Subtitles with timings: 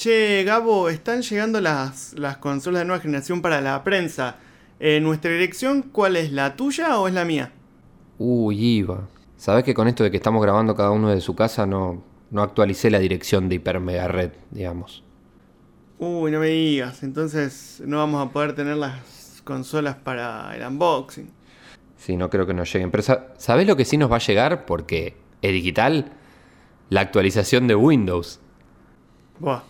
[0.00, 4.36] Che, Gabo, están llegando las, las consolas de nueva generación para la prensa.
[4.78, 6.32] Eh, ¿Nuestra dirección cuál es?
[6.32, 7.52] ¿La tuya o es la mía?
[8.16, 9.06] Uy, Iva.
[9.36, 12.40] Sabes que con esto de que estamos grabando cada uno de su casa no, no
[12.42, 15.04] actualicé la dirección de Hiper Mega Red, digamos.
[15.98, 17.02] Uy, no me digas.
[17.02, 21.30] Entonces no vamos a poder tener las consolas para el unboxing.
[21.98, 22.90] Sí, no creo que nos lleguen.
[22.90, 24.64] Pero sa- ¿sabés lo que sí nos va a llegar?
[24.64, 26.12] Porque es digital.
[26.88, 28.40] La actualización de Windows.
[29.38, 29.60] Buah,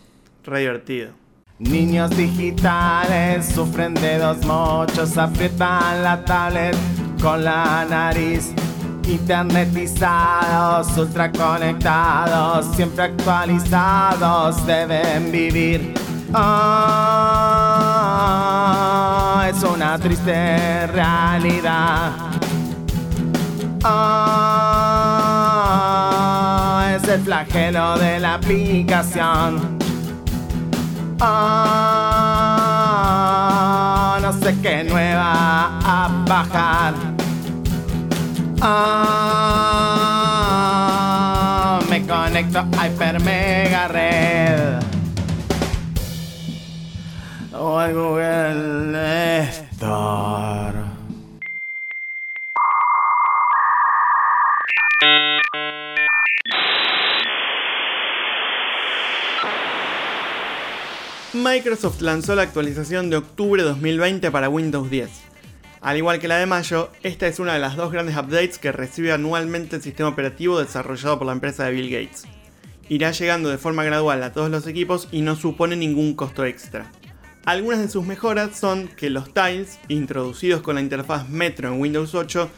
[0.45, 1.11] re divertido.
[1.59, 6.74] Niños digitales sufren de dos mochos, aprietan la tablet
[7.20, 8.55] con la nariz.
[9.06, 15.92] Internetizados, ultra conectados, siempre actualizados, deben vivir.
[16.32, 16.70] Ah,
[19.51, 22.12] es una triste realidad.
[23.82, 24.46] Ah,
[26.96, 29.80] es el flagelo de la aplicación.
[31.23, 32.98] Ah,
[34.23, 36.95] no sé qué nueva a bajar.
[38.63, 39.21] Ah,
[41.91, 44.80] me conecto a Hyper Mega Red.
[47.52, 50.70] O al Google Store.
[61.41, 65.09] Microsoft lanzó la actualización de octubre 2020 para Windows 10.
[65.81, 68.72] Al igual que la de mayo, esta es una de las dos grandes updates que
[68.72, 72.25] recibe anualmente el sistema operativo desarrollado por la empresa de Bill Gates.
[72.91, 76.93] Irá llegando de forma gradual a todos los equipos y no supone ningún costo extra.
[77.47, 82.15] Algunas de sus mejoras son que los tiles, introducidos con la interfaz Metro en Windows
[82.15, 82.50] 8,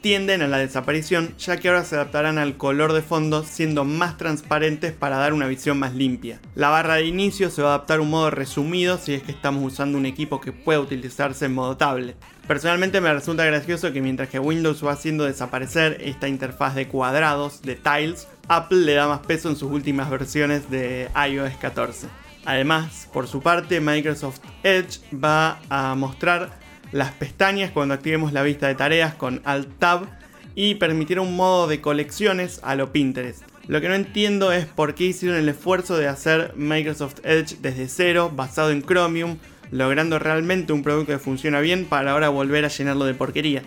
[0.00, 4.16] tienden a la desaparición ya que ahora se adaptarán al color de fondo siendo más
[4.16, 6.40] transparentes para dar una visión más limpia.
[6.54, 9.32] La barra de inicio se va a adaptar a un modo resumido si es que
[9.32, 12.16] estamos usando un equipo que pueda utilizarse en modo tablet.
[12.46, 17.62] Personalmente me resulta gracioso que mientras que Windows va haciendo desaparecer esta interfaz de cuadrados,
[17.62, 22.08] de tiles, Apple le da más peso en sus últimas versiones de iOS 14.
[22.44, 26.58] Además, por su parte, Microsoft Edge va a mostrar
[26.92, 30.06] las pestañas cuando activemos la vista de tareas con Alt Tab
[30.54, 33.42] y permitirá un modo de colecciones a lo Pinterest.
[33.66, 37.88] Lo que no entiendo es por qué hicieron el esfuerzo de hacer Microsoft Edge desde
[37.88, 39.38] cero, basado en Chromium,
[39.70, 43.62] logrando realmente un producto que funciona bien para ahora volver a llenarlo de porquería.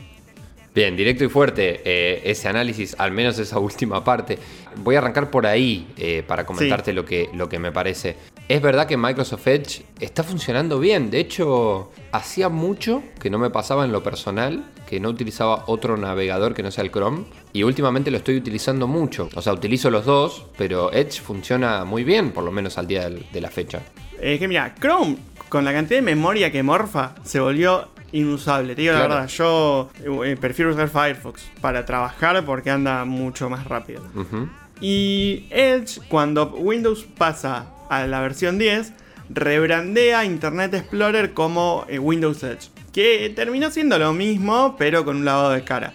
[0.76, 4.40] Bien, directo y fuerte eh, ese análisis, al menos esa última parte.
[4.78, 6.96] Voy a arrancar por ahí eh, para comentarte Sí.
[6.96, 8.16] lo, que, lo que me parece.
[8.50, 11.10] Es verdad que Microsoft Edge está funcionando bien.
[11.12, 15.96] De hecho, hacía mucho que no me pasaba en lo personal, que no utilizaba otro
[15.96, 17.24] navegador que no sea el Chrome.
[17.54, 19.30] Y últimamente lo estoy utilizando mucho.
[19.36, 23.10] O sea, utilizo los dos, pero Edge funciona muy bien, por lo menos al día
[23.10, 23.82] de la fecha.
[24.20, 25.18] Es que mira, Chrome,
[25.50, 28.76] con la cantidad de memoria que morfa, se volvió inusable.
[28.76, 29.10] Te digo Claro.
[29.10, 29.90] la verdad, yo
[30.24, 34.02] eh, prefiero usar Firefox para trabajar porque anda mucho más rápido.
[34.80, 38.94] Y Edge, cuando Windows pasa a la versión 10,
[39.30, 42.70] rebrandea Internet Explorer como eh, Windows Edge.
[42.92, 45.94] Que terminó siendo lo mismo, pero con un lavado de cara.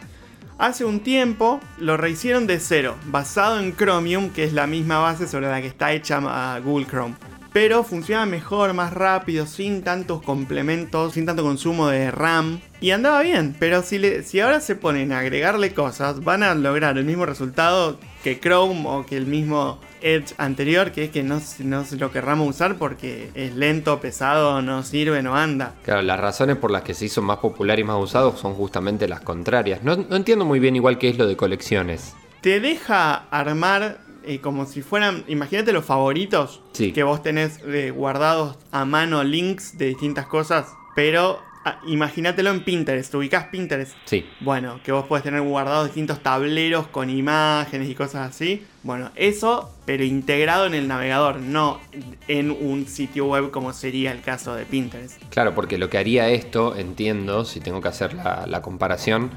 [0.58, 5.28] Hace un tiempo lo rehicieron de cero, basado en Chromium, que es la misma base
[5.28, 7.14] sobre la que está hecha ah, Google Chrome.
[7.60, 12.60] Pero funciona mejor, más rápido, sin tantos complementos, sin tanto consumo de RAM.
[12.80, 16.54] Y andaba bien, pero si, le- si ahora se ponen a agregarle cosas, van a
[16.54, 21.24] lograr el mismo resultado que Chrome o que el mismo Edge anterior, que es que
[21.24, 25.74] no, no lo querramos usar porque es lento, pesado, no sirve, no anda.
[25.84, 29.08] Claro, las razones por las que se hizo más popular y más usado son justamente
[29.08, 29.82] las contrarias.
[29.82, 32.14] No, no entiendo muy bien igual qué es lo de colecciones.
[32.40, 36.92] te deja armar eh, como si fueran, imagínate los favoritos Sí.
[36.92, 42.62] que vos tenés eh, guardados a mano links de distintas cosas, pero ah, imagínatelo en
[42.64, 43.94] Pinterest, ubicás Pinterest.
[44.04, 44.26] Sí.
[44.40, 48.64] Bueno, que vos podés tener guardados distintos tableros con imágenes y cosas así.
[48.82, 51.80] Bueno, eso, pero integrado en el navegador, no
[52.28, 55.20] en un sitio web como sería el caso de Pinterest.
[55.30, 59.30] Claro, porque lo que haría esto, entiendo, si tengo que hacer la, la comparación,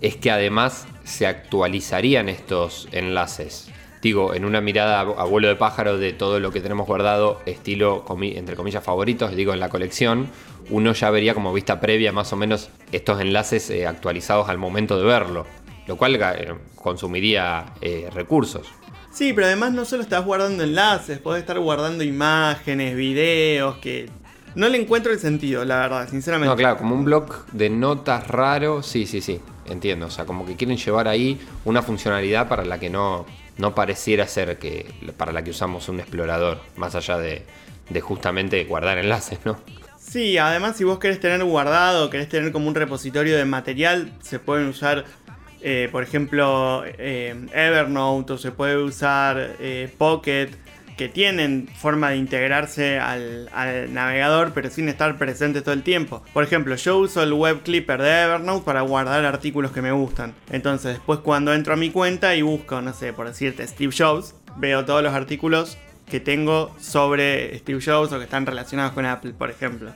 [0.00, 3.68] es que además se actualizarían estos enlaces.
[4.04, 8.04] Digo, en una mirada a vuelo de pájaro de todo lo que tenemos guardado, estilo,
[8.04, 10.28] comi- entre comillas, favoritos, digo, en la colección,
[10.68, 14.98] uno ya vería como vista previa más o menos estos enlaces eh, actualizados al momento
[14.98, 15.46] de verlo,
[15.86, 18.66] lo cual eh, consumiría eh, recursos.
[19.10, 24.10] Sí, pero además no solo estás guardando enlaces, podés estar guardando imágenes, videos, que
[24.54, 26.50] no le encuentro el sentido, la verdad, sinceramente.
[26.50, 30.04] No, claro, como un blog de notas raro, sí, sí, sí, entiendo.
[30.06, 33.24] O sea, como que quieren llevar ahí una funcionalidad para la que no,
[33.58, 34.86] no pareciera ser que
[35.16, 37.42] para la que usamos un explorador, más allá de,
[37.90, 39.58] de justamente guardar enlaces, ¿no?
[39.98, 44.38] Sí, además si vos querés tener guardado, querés tener como un repositorio de material, se
[44.38, 45.04] pueden usar,
[45.60, 50.50] eh, por ejemplo, eh, Evernote o se puede usar eh, Pocket,
[50.96, 53.48] que tienen forma de integrarse al,
[53.92, 56.22] navegador, pero sin estar presente todo el tiempo.
[56.32, 60.34] Por ejemplo, yo uso el web clipper de Evernote para guardar artículos que me gustan.
[60.50, 64.34] Entonces, después cuando entro a mi cuenta y busco, no sé, por decirte Steve Jobs,
[64.56, 69.32] veo todos los artículos que tengo sobre Steve Jobs o que están relacionados con Apple,
[69.36, 69.90] por ejemplo.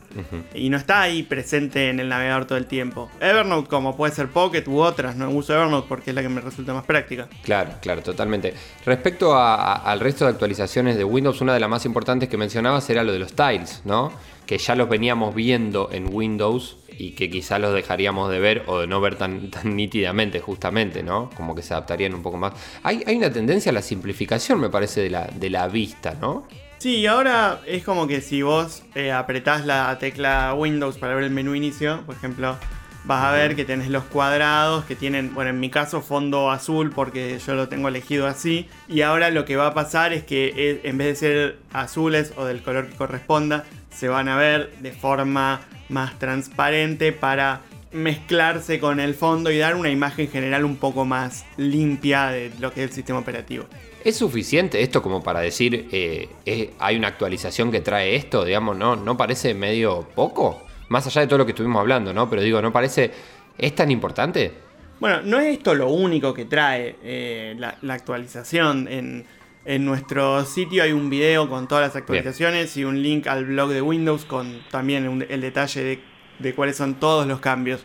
[0.55, 3.11] Y no está ahí presente en el navegador todo el tiempo.
[3.21, 6.41] Evernote, como puede ser Pocket u otras, no uso Evernote porque es la que me
[6.41, 7.29] resulta más práctica.
[7.43, 8.55] Claro, claro, totalmente.
[8.85, 12.37] Respecto a, a, al resto de actualizaciones de Windows, una de las más importantes que
[12.37, 14.13] mencionabas era lo de los tiles, ¿no?
[14.49, 18.81] Que ya los veníamos viendo en Windows y que quizás los dejaríamos de ver o
[18.81, 21.31] de no ver tan, tan nítidamente, justamente, ¿no?
[21.37, 22.55] Como que se adaptarían un poco más.
[22.83, 26.49] Hay, hay una tendencia a la simplificación, me parece, de la, de la vista, ¿no?
[26.79, 31.31] Sí, ahora es como que si vos eh, apretás la tecla Windows para ver el
[31.31, 32.57] menú inicio, por ejemplo,
[33.05, 36.91] vas a ver que tenés los cuadrados que tienen, bueno, en mi caso fondo azul
[36.91, 38.69] porque yo lo tengo elegido así.
[38.89, 42.33] Y ahora lo que va a pasar es que eh, en vez de ser azules
[42.37, 43.65] o del color que corresponda,
[43.99, 49.75] se van a ver de forma más transparente para mezclarse con el fondo y dar
[49.75, 53.65] una imagen general un poco más limpia de lo que es el sistema operativo.
[54.05, 58.45] ¿Es suficiente esto como para decir eh, eh, hay una actualización que trae esto?
[58.45, 60.63] Digamos, ¿no, ¿no parece medio poco?
[60.89, 62.31] Más allá de todo lo que estuvimos hablando, ¿no?
[62.31, 63.11] Pero digo, ¿no parece...
[63.59, 64.53] ¿Es tan importante?
[65.01, 68.87] Bueno, no es esto lo único que trae eh, la, la, actualización.
[68.87, 69.27] En,
[69.69, 72.87] en, nuestro sitio hay un video con todas las actualizaciones Bien.
[72.87, 76.01] y un link al blog de Windows con también un, el detalle de,
[76.39, 77.83] de cuáles son todos los cambios.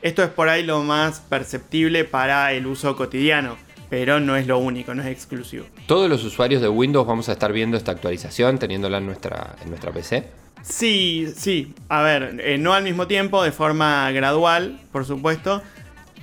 [0.00, 3.56] Esto es por ahí lo más perceptible para el uso cotidiano
[3.90, 5.66] pero no es lo único, no es exclusivo.
[5.86, 9.68] ¿Todos los usuarios de Windows vamos a estar viendo esta actualización, teniéndola en nuestra, en
[9.68, 10.24] nuestra PC?
[10.62, 11.74] Sí, sí.
[11.88, 15.62] A ver, eh, no al mismo tiempo, de forma gradual, por supuesto.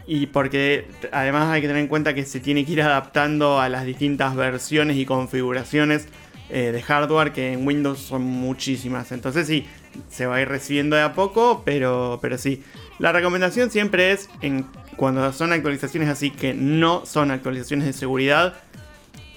[0.07, 3.69] Y porque además hay que tener en cuenta que se tiene que ir adaptando a
[3.69, 6.07] las distintas versiones y configuraciones
[6.49, 9.11] eh, de hardware que en Windows son muchísimas.
[9.11, 9.65] Entonces sí,
[10.09, 12.63] se va a ir recibiendo de a poco, pero, pero sí.
[12.99, 14.67] La recomendación siempre es en
[14.97, 18.55] cuando son actualizaciones así que no son actualizaciones de seguridad,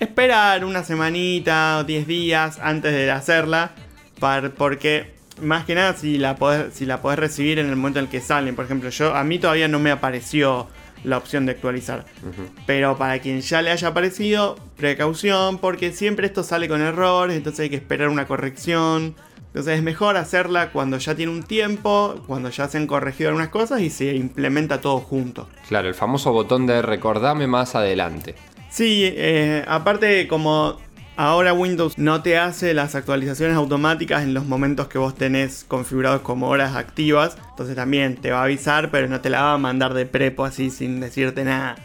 [0.00, 3.72] esperar una semanita o 10 días antes de hacerla,
[4.18, 7.98] para, porque más que nada si la, podés, si la podés recibir en el momento
[7.98, 8.54] en el que salen.
[8.54, 10.68] Por ejemplo, yo a mí todavía no me apareció
[11.04, 12.04] la opción de actualizar.
[12.22, 12.62] Uh -huh.
[12.66, 17.60] Pero para quien ya le haya aparecido, precaución, porque siempre esto sale con errores, entonces
[17.64, 19.14] hay que esperar una corrección.
[19.48, 23.50] Entonces es mejor hacerla cuando ya tiene un tiempo, cuando ya se han corregido algunas
[23.50, 25.48] cosas y se implementa todo junto.
[25.68, 28.34] Claro, el famoso botón de recordame más adelante.
[28.68, 30.80] Sí, eh, aparte como
[31.16, 36.22] ahora Windows no te hace las actualizaciones automáticas en los momentos que vos tenés configurados
[36.22, 39.58] como horas activas, entonces también te va a avisar, pero no te la va a
[39.58, 41.76] mandar de prepo así sin decirte nada.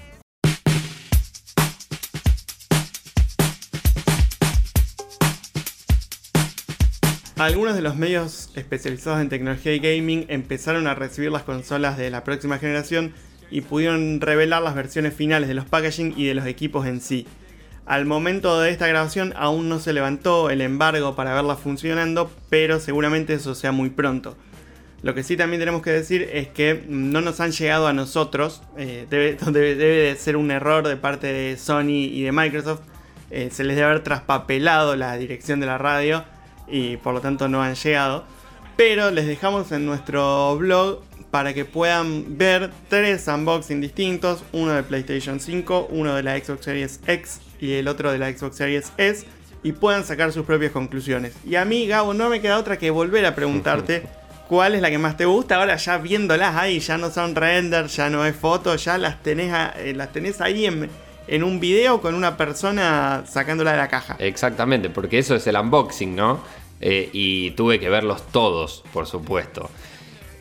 [7.38, 12.10] Algunos de los medios especializados en tecnología y gaming empezaron a recibir las consolas de
[12.10, 13.14] la próxima generación
[13.50, 17.26] y pudieron revelar las versiones finales de los packaging y de los equipos en sí.
[17.90, 22.80] Al momento de esta grabación aún no se levantó el embargo para verlas funcionando, pero
[22.80, 24.38] seguramente eso sea muy pronto.
[25.02, 28.62] Lo que sí también tenemos que decir es que no nos han llegado a nosotros,
[28.78, 32.82] eh, debe, de ser un error de parte de Sony y de Microsoft,
[33.32, 36.24] eh, se les debe haber traspapelado la dirección de la radio
[36.68, 38.24] y por lo tanto no han llegado.
[38.78, 44.84] Pero les dejamos en nuestro blog para que puedan ver tres unboxing distintos, uno de
[44.84, 48.92] PlayStation 5, uno de la Xbox Series X y el otro de la Xbox Series
[48.98, 49.26] S,
[49.64, 51.34] y puedan sacar sus propias conclusiones.
[51.46, 54.04] Y a mí, Gabo, no me queda otra que volver a preguntarte
[54.48, 55.58] cuál es la que más te gusta.
[55.58, 59.54] Ahora ya viéndolas ahí, ya no son render, ya no es foto, ya las tenés,
[59.54, 60.90] a, eh, las tenés ahí en,
[61.28, 64.16] en un video con una persona sacándola de la caja.
[64.20, 66.42] Exactamente, porque eso es el unboxing, ¿no?
[66.82, 69.70] Eh, y tuve que verlos todos, por supuesto.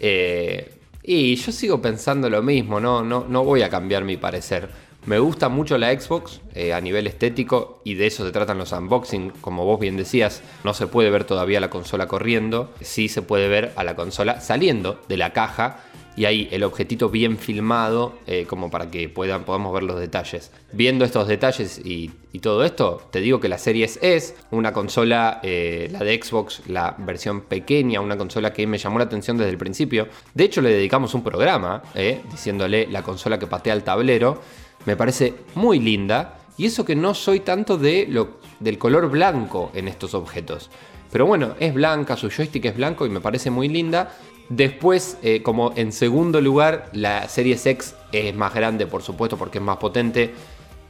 [0.01, 4.69] Eh, y yo sigo pensando lo mismo, no, no, no voy a cambiar mi parecer.
[5.09, 8.73] Me gusta mucho la Xbox eh, a nivel estético y de eso se tratan los
[8.73, 9.31] unboxing.
[9.41, 13.49] Como vos bien decías, no se puede ver todavía la consola corriendo, sí se puede
[13.49, 15.79] ver a la consola saliendo de la caja
[16.15, 20.53] y ahí el objetito bien filmado eh, como para que puedan, podamos ver los detalles.
[20.73, 22.11] Viendo estos detalles y,
[22.43, 26.95] todo esto, te digo que la Series es una consola, eh, la de Xbox, la
[26.99, 30.07] versión pequeña, una consola que me llamó la atención desde el principio.
[30.35, 31.83] De hecho le dedicamos un programa
[32.31, 34.41] diciéndole la consola que patea el tablero.
[34.87, 39.71] Me parece muy linda Y eso que no soy tanto de lo, del color blanco
[39.75, 40.71] en estos objetos.
[41.11, 44.13] Pero bueno, es blanca, su joystick es blanco y me parece muy linda.
[44.49, 49.59] Después, eh, como en segundo lugar, la Series X es más grande, por supuesto, porque
[49.59, 50.35] es más potente.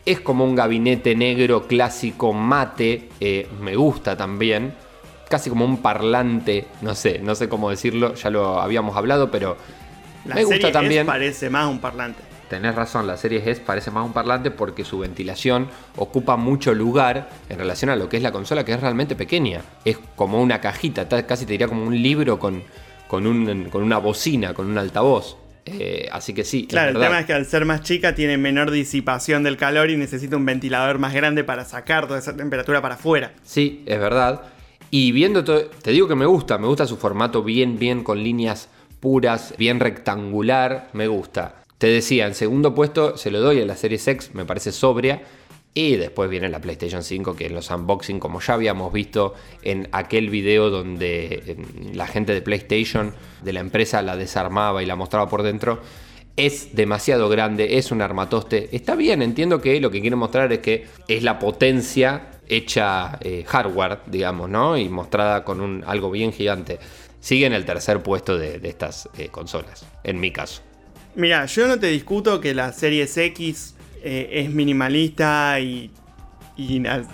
[0.04, 4.74] Es como un gabinete negro clásico mate, eh, me gusta también.
[5.28, 9.56] Casi como un parlante, no sé, no sé cómo decirlo, ya lo habíamos hablado, pero
[10.24, 11.06] La me gusta serie también.
[11.06, 12.27] Parece más un parlante.
[12.48, 17.28] Tenés razón, la serie S parece más un parlante porque su ventilación ocupa mucho lugar
[17.48, 19.60] en relación a lo que es la consola, que es realmente pequeña.
[19.84, 22.62] Es como una cajita, ta- casi te diría como un libro con,
[23.06, 25.36] con, un- con una bocina, con un altavoz.
[25.66, 28.70] Eh, así que sí, Claro, el tema es que al ser más chica tiene menor
[28.70, 32.94] disipación del calor y necesita un ventilador más grande para sacar toda esa temperatura para
[32.94, 33.32] afuera.
[33.44, 34.40] Sí, es verdad.
[34.90, 38.22] Y viendo todo, te digo que me gusta, me gusta su formato bien, bien, con
[38.22, 41.56] líneas puras, bien rectangular, me gusta.
[41.78, 45.22] Te decía, en segundo puesto se lo doy a la Series X, me parece sobria.
[45.74, 49.88] Y después viene la PlayStation 5, que en los unboxing, como ya habíamos visto en
[49.92, 51.56] aquel video donde eh,
[51.94, 55.80] la gente de PlayStation, de la empresa, la desarmaba y la mostraba por dentro,
[56.36, 58.74] es demasiado grande, es un armatoste.
[58.74, 63.44] Está bien, entiendo que lo que quiere mostrar es que es la potencia hecha eh,
[63.46, 64.76] hardware, digamos, ¿no?
[64.76, 66.80] Y mostrada con un, algo bien gigante.
[67.20, 70.67] Sigue en el tercer puesto de, de estas eh, consolas, en mi caso.
[71.14, 75.90] Mira, yo no te discuto que la Series X eh, es minimalista y,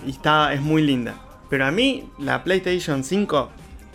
[0.06, 1.14] está, es muy linda.
[1.48, 3.50] Pero a mí la PlayStation 5,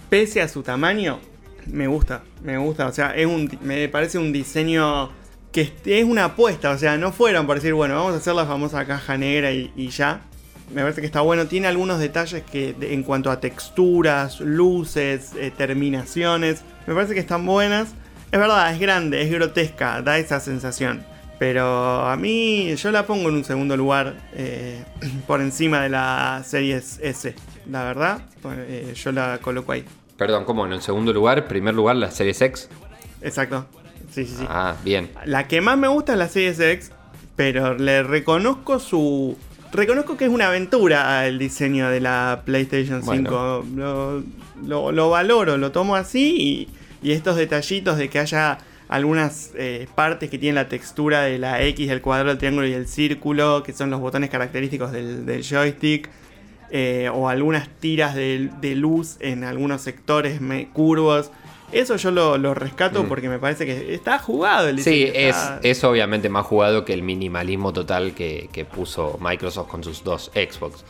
[0.09, 1.19] pese a su tamaño,
[1.67, 2.23] me gusta.
[2.43, 2.87] Me gusta.
[2.87, 5.09] O sea, es un, me parece un diseño
[5.51, 6.71] que es- una apuesta.
[6.71, 9.89] O sea, no fueron por decir, bueno, vamos a hacer la famosa caja negra y,
[9.89, 10.21] ya.
[10.73, 11.47] Me parece que está bueno.
[11.47, 16.61] Tiene algunos detalles que en cuanto a texturas, luces, eh, terminaciones.
[16.87, 17.95] Me parece que están buenas.
[18.31, 21.03] Es verdad, es grande, es grotesca, da esa sensación.
[21.39, 24.83] Pero a mí yo la pongo en un segundo lugar eh,
[25.27, 27.33] por encima de la Series S.
[27.69, 29.85] La verdad, pues, eh, yo la coloco ahí.
[30.17, 30.65] Perdón, ¿cómo?
[30.67, 32.69] En segundo lugar, primer lugar, la Series X.
[33.21, 33.65] Exacto.
[34.11, 34.45] Sí, sí, sí.
[34.49, 35.09] Ah, bien.
[35.25, 36.91] La que más me gusta es la Series X,
[37.35, 39.37] pero le reconozco su...
[39.71, 43.65] Reconozco que es una aventura el diseño de la PlayStation 5.
[43.75, 44.23] Lo,
[44.65, 46.69] lo- lo valoro, lo tomo así y,
[47.01, 51.61] y estos detallitos de que haya algunas eh, partes que tienen la textura de la
[51.63, 55.43] X, el cuadrado, el triángulo y el círculo, que son los botones característicos del, del
[55.43, 56.09] joystick.
[56.71, 61.31] eh, o algunas tiras de, de luz en algunos sectores me- curvos.
[61.71, 63.07] Eso yo lo, lo rescato Mm.
[63.07, 67.01] porque me parece que está jugado el Sí, es, es obviamente más jugado que el
[67.01, 70.83] minimalismo total que, que puso Microsoft con sus dos Xbox.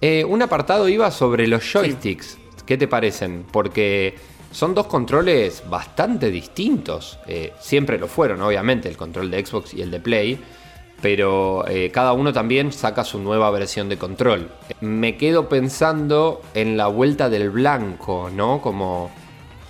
[0.00, 2.38] Eh, un apartado iba sobre los joysticks.
[2.66, 3.44] ¿Qué te parecen?
[3.50, 4.14] Porque
[4.50, 7.18] son dos controles bastante distintos.
[7.26, 10.38] Eh, siempre lo fueron, obviamente, el control de Xbox y el de Play.
[11.00, 14.50] Pero eh, cada uno también saca su nueva versión de control.
[14.80, 18.60] Me quedo pensando en la vuelta del blanco, ¿no?
[18.60, 19.10] Como,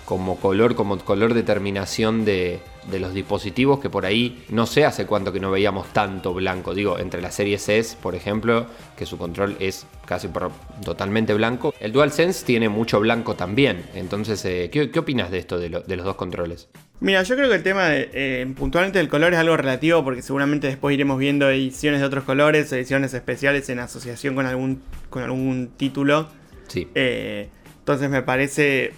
[0.05, 4.85] como color, como color de terminación de, de los dispositivos que por ahí no sé
[4.85, 6.73] hace cuánto que no veíamos tanto blanco.
[6.73, 8.65] Digo, entre la serie S, por ejemplo,
[8.97, 10.51] que su control es casi por-
[10.83, 11.73] totalmente blanco.
[11.79, 13.83] El DualSense tiene mucho blanco también.
[13.93, 16.69] Entonces, eh, ¿qué, qué opinas de esto, de, lo- de los dos controles?
[17.01, 20.21] Mira, yo creo que el tema de, eh, puntualmente del color es algo relativo porque
[20.21, 25.23] seguramente después iremos viendo ediciones de otros colores, ediciones especiales en asociación con algún, con
[25.23, 26.27] algún título.
[26.67, 26.87] Sí.
[26.95, 28.93] Eh, entonces me parece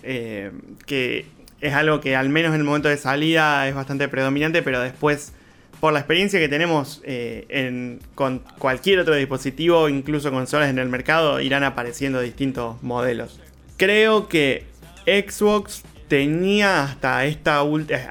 [0.85, 1.25] que
[1.61, 5.33] es algo que al menos en el momento de salida es bastante predominante, pero después,
[5.79, 11.39] por la experiencia que tenemos eh, con cualquier otro dispositivo, incluso consolas en el mercado,
[11.39, 13.39] irán apareciendo distintos modelos.
[13.77, 14.65] Creo que
[15.05, 17.61] Xbox tenía hasta esta,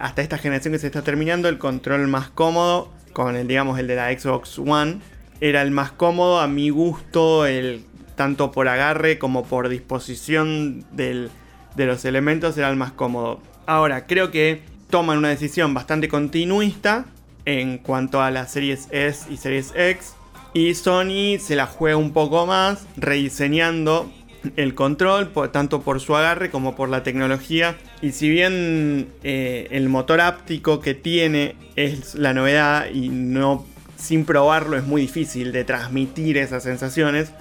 [0.01, 3.87] hasta esta generación que se está terminando el control más cómodo con el, digamos, el
[3.87, 4.99] de la Xbox One.
[5.41, 7.85] Era el más cómodo a mi gusto, el,
[8.17, 11.31] tanto por agarre como por disposición del-
[11.77, 13.41] de los elementos era el más cómodo.
[13.67, 17.07] Ahora, creo que toman una decisión bastante continuista
[17.45, 20.15] en cuanto a las series S y series X.
[20.53, 24.11] Y Sony se la juega un poco más, rediseñando
[24.57, 27.77] el control, tanto por su agarre como por la tecnología.
[28.03, 34.25] Y si bien eh, el motor áptico que tiene es la novedad y no sin
[34.25, 37.33] probarlo es muy difícil de transmitir esas sensaciones,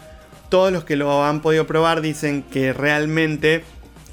[0.50, 3.64] todos los que lo han podido probar dicen que realmente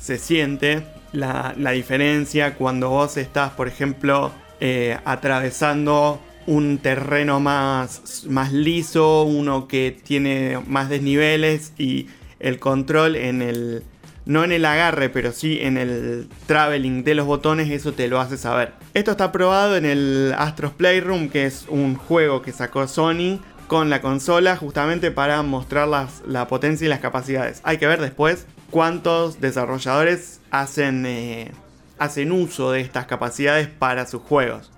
[0.06, 8.24] se siente la, la diferencia cuando vos estás, por ejemplo, eh, atravesando un terreno más,
[8.28, 12.06] más liso, uno que tiene más desniveles y
[12.38, 13.82] el control en el...
[14.26, 18.20] No en el agarre, pero sí en el traveling de los botones, eso te lo
[18.20, 18.72] hace saber.
[18.92, 23.88] Esto está probado en el Astros Playroom, que es un juego que sacó Sony con
[23.88, 27.60] la consola justamente para mostrar las- la potencia y las capacidades.
[27.62, 31.52] Hay que ver después cuántos desarrolladores hacen, eh,
[31.98, 34.70] hacen uso de estas capacidades para sus juegos.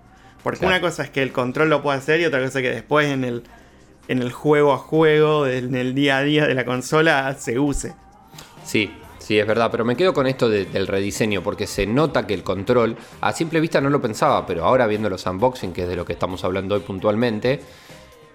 [0.42, 0.76] Porque Claro.
[0.76, 3.08] una cosa es que el control lo pueda hacer y otra cosa es que después
[3.08, 3.42] en el,
[4.08, 7.94] en el juego a juego, en el día a día de la consola, se use.
[8.64, 12.26] Sí, sí, es verdad, pero me quedo con esto de- del rediseño, porque se nota
[12.26, 15.82] que el control, a simple vista no lo pensaba, pero ahora viendo los unboxing, que
[15.82, 17.60] es de lo que estamos hablando hoy puntualmente,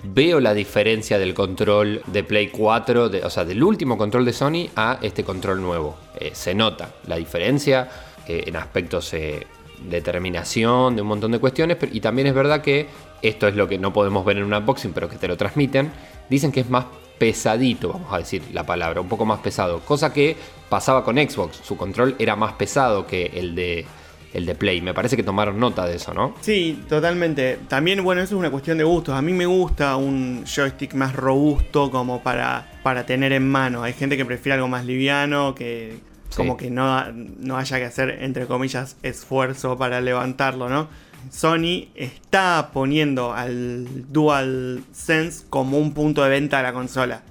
[0.04, 4.34] veo la diferencia del control de Play 4, de- o sea, del último control de
[4.34, 5.96] Sony a este control nuevo.
[6.20, 7.90] Eh, se nota la diferencia
[8.28, 9.46] eh, en aspectos eh,
[9.90, 12.88] de terminación, de un montón de cuestiones, y también es verdad que
[13.22, 15.92] esto es lo que no podemos ver en un unboxing, pero que te lo transmiten,
[16.30, 16.86] dicen que es más
[17.18, 20.36] pesadito, vamos a decir la palabra, un poco más pesado, cosa que
[20.70, 23.86] pasaba con Xbox, su control era más pesado que el de,
[24.34, 26.36] el de Play, me parece que tomaron nota de eso, ¿no?
[26.42, 27.60] Sí, totalmente.
[27.68, 29.16] También, bueno, eso es una cuestión de gustos.
[29.16, 33.84] A mí me gusta un joystick más robusto como para, para tener en mano.
[33.84, 36.00] Hay gente que prefiere algo más liviano, que
[36.30, 36.38] Sí.
[36.38, 40.88] como que no, no haya que hacer, entre comillas, esfuerzo para levantarlo, ¿no?
[41.30, 47.22] Sony está poniendo al DualSense como un punto de venta de la consola.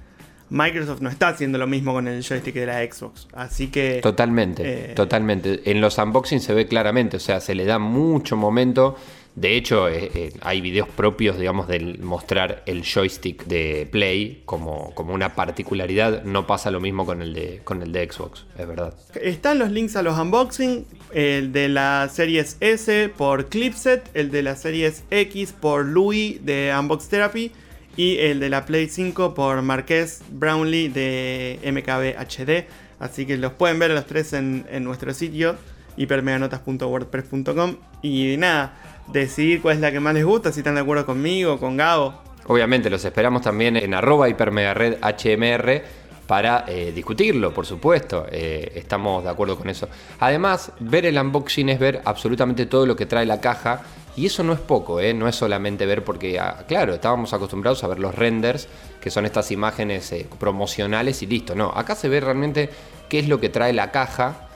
[0.53, 3.27] Microsoft no está haciendo lo mismo con el joystick de la Xbox.
[3.33, 4.01] Así que...
[4.03, 5.61] Totalmente, Eh, totalmente.
[5.65, 8.95] En los unboxings se ve claramente, o sea, se le da mucho momento.
[9.35, 14.93] De hecho, eh, eh, hay videos propios, digamos, del mostrar el joystick de Play como,
[14.93, 16.23] como una particularidad.
[16.23, 18.93] No pasa lo mismo con el de, con el de Xbox, es verdad.
[19.19, 24.43] Están los links a los unboxing, el de la Series S por Clipset, el de
[24.43, 27.51] la Series X por Louis de Unbox Therapy
[27.95, 32.67] y el de la Play 5 por Marqués Brownlee de MKB HD.
[32.99, 35.55] Así que los pueden ver los tres en, en nuestro sitio
[35.97, 38.73] hipermeganotas.wordpress.com y nada,
[39.11, 42.21] decidir cuál es la que más les gusta, si están de acuerdo conmigo, con Gabo.
[42.47, 45.81] Obviamente, los esperamos también en arroba hipermegared HMR
[46.27, 48.25] para eh, discutirlo, por supuesto.
[48.29, 49.87] Eh, estamos de acuerdo con eso.
[50.19, 53.81] Además, ver el unboxing es ver absolutamente todo lo que trae la caja.
[54.15, 55.13] Y eso no es poco, ¿eh?
[55.13, 58.67] no es solamente ver porque, ah, claro, estábamos acostumbrados a ver los renders,
[59.01, 61.55] que son estas imágenes eh, promocionales y listo.
[61.55, 62.69] No, acá se ve realmente
[63.09, 64.49] qué es lo que trae la caja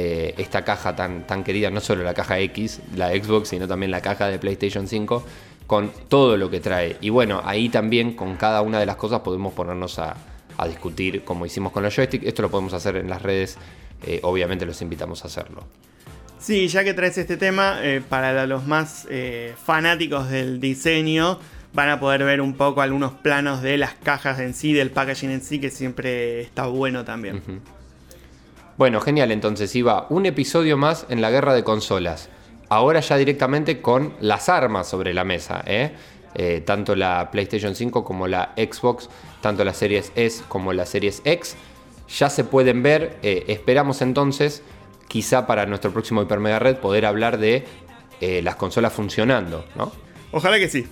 [0.00, 4.00] eh, esta caja tan, querida, no solo la caja X, la Xbox, sino también la
[4.00, 5.24] caja de PlayStation 5,
[5.66, 6.96] con todo lo que trae.
[7.00, 10.14] Y bueno, ahí también con cada una de las cosas podemos ponernos a,
[10.56, 12.26] a discutir como hicimos con los joysticks.
[12.26, 13.58] Esto lo podemos hacer en las redes,
[14.06, 15.64] eh, obviamente los invitamos a hacerlo.
[16.38, 21.38] Sí, ya que traes este tema, eh, para los más eh, fanáticos del diseño,
[21.72, 25.30] van a poder ver un poco algunos planos de las cajas en sí, del packaging
[25.30, 27.42] en sí, que siempre está bueno también.
[28.76, 32.28] Bueno, genial, entonces iba un episodio más en la guerra de consolas.
[32.68, 35.92] Ahora ya directamente con las armas sobre la mesa, ¿eh?
[36.34, 39.08] Eh, tanto la PlayStation 5 como la Xbox,
[39.40, 41.56] tanto la Series S como la Series X,
[42.08, 43.18] ya se pueden ver.
[43.22, 44.62] Esperamos entonces,
[45.08, 47.64] quizá para nuestro próximo Hiper Mega Red, poder hablar de
[48.20, 49.90] eh, las consolas funcionando, ¿no?
[50.30, 50.86] Ojalá que sí.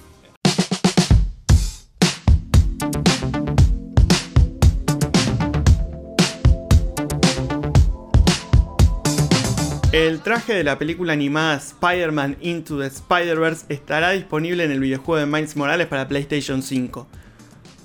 [9.93, 15.19] El traje de la película animada Spider-Man Into the Spider-Verse estará disponible en el videojuego
[15.19, 17.09] de Miles Morales para PlayStation 5.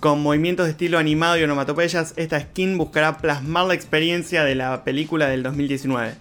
[0.02, 4.84] Con movimientos de estilo animado y onomatopeyas, esta skin buscará plasmar la experiencia de la
[4.84, 6.16] película del 2019.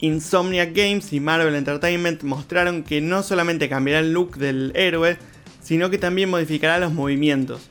[0.00, 5.16] Insomniac Games y Marvel Entertainment mostraron que no solamente cambiará el look del héroe,
[5.62, 7.70] sino que también modificará los movimientos.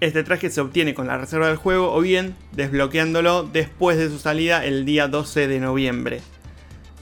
[0.00, 4.18] Este traje se obtiene con la reserva del juego o bien desbloqueándolo después de su
[4.18, 6.22] salida el día 12 de noviembre.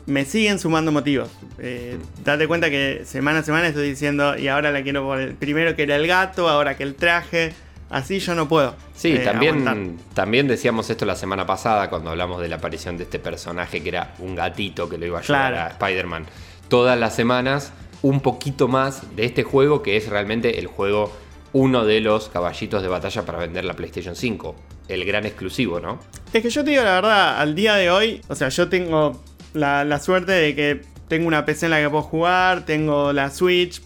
[0.08, 1.28] Me siguen sumando motivos.
[1.58, 5.34] Eh, date cuenta que semana a semana estoy diciendo, y ahora la quiero por el
[5.34, 7.52] primero que era el gato, ahora que el traje.
[7.90, 8.74] Así yo no puedo.
[8.94, 10.04] Sí, eh, también, aguantar.
[10.14, 13.88] también decíamos esto la semana pasada cuando hablamos de la aparición de este personaje que
[13.90, 15.66] era un gatito que lo iba a ayudar Claro.
[15.66, 16.26] a Spider-Man.
[16.68, 21.10] Todas las semanas un poquito más de este juego que es realmente el juego,
[21.52, 24.54] uno de los caballitos de batalla para vender la PlayStation 5.
[24.88, 25.98] El gran exclusivo, ¿no?
[26.32, 29.22] Es que yo te digo la verdad, al día de hoy, o sea, yo tengo
[29.54, 33.30] la, la suerte de que tengo una PC en la que puedo jugar, tengo la
[33.30, 33.82] Switch,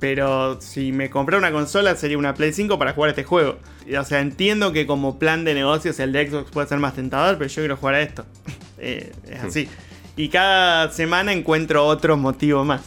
[0.00, 3.58] pero si me compré una consola sería una Play 5 para jugar este juego.
[3.98, 7.38] O sea, entiendo que como plan de negocios el de Xbox puede ser más tentador,
[7.38, 8.26] pero yo quiero jugar a esto.
[8.86, 9.68] Eh, es así.
[10.14, 12.82] Y cada semana encuentro otro motivo más.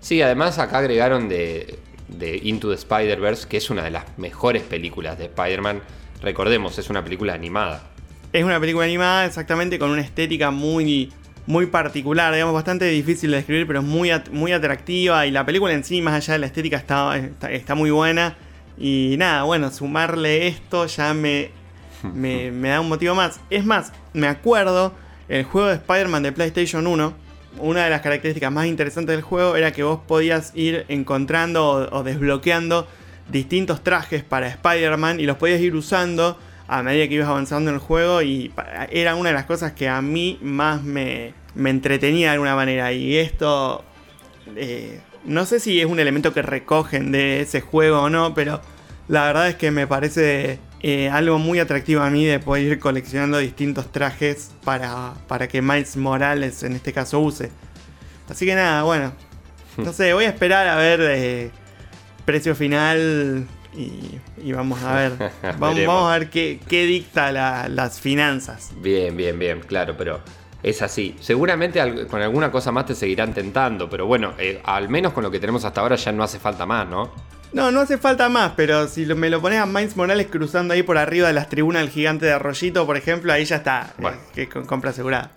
[0.00, 4.62] Sí, además acá agregaron de, de Into the Spider-Verse, que es una de las mejores
[4.62, 5.82] películas de Spider-Man.
[6.22, 7.90] Recordemos, es una película animada.
[8.32, 11.12] Es una película animada exactamente con una estética muy,
[11.46, 15.26] muy particular, digamos, bastante difícil de describir, pero es muy, at- muy atractiva.
[15.26, 18.36] Y la película en sí, más allá de la estética, está, está, está muy buena.
[18.78, 21.50] Y nada, bueno, sumarle esto ya me,
[22.02, 23.40] me, me da un motivo más.
[23.50, 24.92] Es más, me acuerdo,
[25.28, 27.14] el juego de Spider-Man de PlayStation 1,
[27.58, 31.98] una de las características más interesantes del juego era que vos podías ir encontrando o,
[31.98, 32.88] o desbloqueando
[33.30, 36.38] distintos trajes para Spider-Man y los podías ir usando
[36.78, 38.52] a medida que ibas avanzando en el juego y
[38.90, 42.92] era una de las cosas que a mí más me, me entretenía de alguna manera
[42.92, 43.84] y esto
[44.56, 48.60] eh, no sé si es un elemento que recogen de ese juego o no, pero
[49.06, 52.78] la verdad es que me parece eh, algo muy atractivo a mí de poder ir
[52.80, 57.52] coleccionando distintos trajes para, para que Miles Morales en este caso use.
[58.28, 59.12] Así que nada, bueno,
[59.76, 61.50] no sé, voy a esperar a ver eh,
[62.24, 65.12] precio final y, y vamos a ver.
[65.58, 68.72] vamos, a ver qué, qué dicta la- las finanzas.
[68.76, 70.20] Bien, bien, bien, claro, pero
[70.62, 71.16] es así.
[71.20, 75.30] Seguramente con alguna cosa más te seguirán tentando, pero bueno, eh, al menos con lo
[75.30, 77.10] que tenemos hasta ahora ya no hace falta más, ¿no?
[77.52, 80.74] No, no hace falta más, pero si lo- me lo pones a Miles Morales cruzando
[80.74, 83.92] ahí por arriba de las tribunas del gigante de Arroyito, por ejemplo, ahí ya está.
[84.00, 85.30] eh, que con compra asegurada.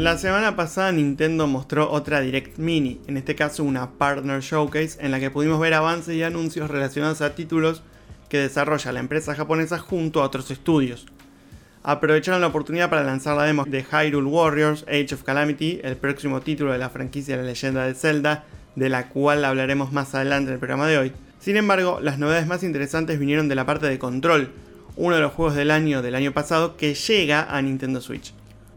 [0.00, 5.10] La semana pasada Nintendo mostró otra Direct Mini, en este caso una Partner Showcase, en
[5.10, 7.82] la que pudimos ver avances y anuncios relacionados a títulos
[8.30, 11.04] que desarrolla la empresa japonesa junto a otros estudios.
[11.82, 16.40] Aprovecharon la oportunidad para lanzar la demo de Hyrule Warriors Age of Calamity, el próximo
[16.40, 18.44] título de la franquicia de la leyenda de Zelda,
[18.76, 21.12] de la cual hablaremos más adelante en el programa de hoy.
[21.40, 24.50] Sin embargo, las novedades más interesantes vinieron de la parte de Control,
[24.96, 28.32] uno de los juegos del año del año pasado que llega a Nintendo Switch.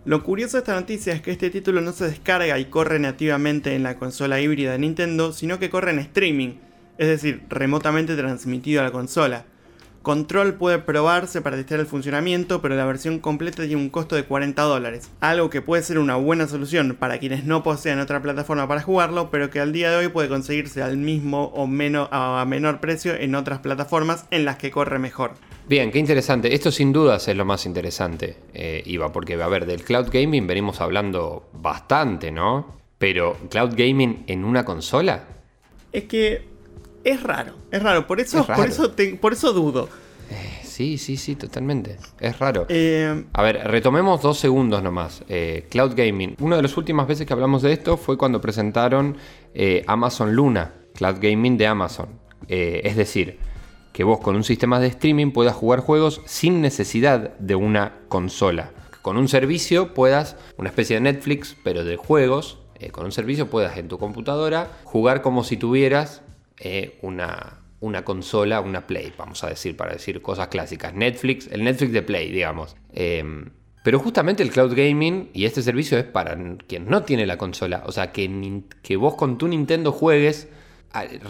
[0.06, 3.74] Lo curioso de esta noticia es que este título no se descarga y corre nativamente
[3.74, 6.56] en la consola híbrida de Nintendo, sino que corre en streaming,
[6.98, 9.46] es decir, remotamente transmitido a la consola.
[10.04, 14.26] Control puede probarse para testear el funcionamiento, pero la versión completa tiene un costo de
[14.26, 18.68] 40 dólares, algo que puede ser una buena solución para quienes no posean otra plataforma
[18.68, 22.44] para jugarlo, pero que al día de hoy puede conseguirse al mismo o menos, a
[22.46, 25.36] menor precio en otras plataformas en las que corre mejor.
[25.70, 26.54] Bien, qué interesante.
[26.54, 30.46] Esto sin dudas es lo más interesante, eh, Iva, porque, a ver, del cloud gaming
[30.46, 32.76] venimos hablando bastante, ¿no?
[32.98, 35.24] Pero, ¿cloud gaming en una consola?
[35.94, 36.53] Es que
[37.04, 38.62] es raro, es raro, por eso, Es raro.
[38.62, 39.89] Por eso, te- por eso dudo.
[40.63, 41.98] Sí, sí, sí, totalmente.
[42.20, 42.66] Es raro.
[42.70, 45.24] Eh, A ver, retomemos dos segundos nomás.
[45.30, 46.36] Eh, Cloud Gaming.
[46.39, 49.18] Una de las últimas veces que hablamos de esto fue cuando presentaron
[49.54, 52.08] eh, Amazon Luna, Cloud Gaming de Amazon.
[52.48, 53.38] Eh, es decir,
[53.92, 58.72] que vos con un sistema de streaming puedas jugar juegos sin necesidad de una consola.
[59.04, 63.48] Con un servicio puedas, una especie de Netflix, pero de juegos, eh, con un servicio
[63.48, 66.23] puedas en tu computadora jugar como si tuvieras
[66.60, 70.94] eh, una, una consola, una Play, vamos a decir, para decir cosas clásicas.
[70.94, 72.76] Netflix, el Netflix de Play, digamos.
[72.94, 73.24] Eh,
[73.84, 76.38] pero justamente el cloud gaming y este servicio es para
[76.68, 77.84] quien no tiene la consola.
[77.86, 80.48] O sea, que, que vos con tu Nintendo juegues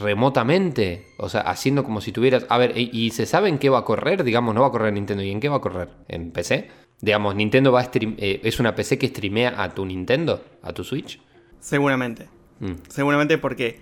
[0.04, 2.46] remotamente, o sea, haciendo como si tuvieras...
[2.50, 4.24] A ver, ¿y, y se sabe en qué va a correr?
[4.24, 5.24] Digamos, no va a correr en Nintendo.
[5.24, 5.90] ¿Y en qué va a correr?
[6.08, 6.70] ¿En PC?
[7.02, 10.74] Digamos, Nintendo va a stream- eh, es una PC que streamea a tu Nintendo, a
[10.74, 11.20] tu Switch.
[11.60, 12.28] seguramente.
[12.60, 12.74] Mm.
[12.88, 13.80] Seguramente porque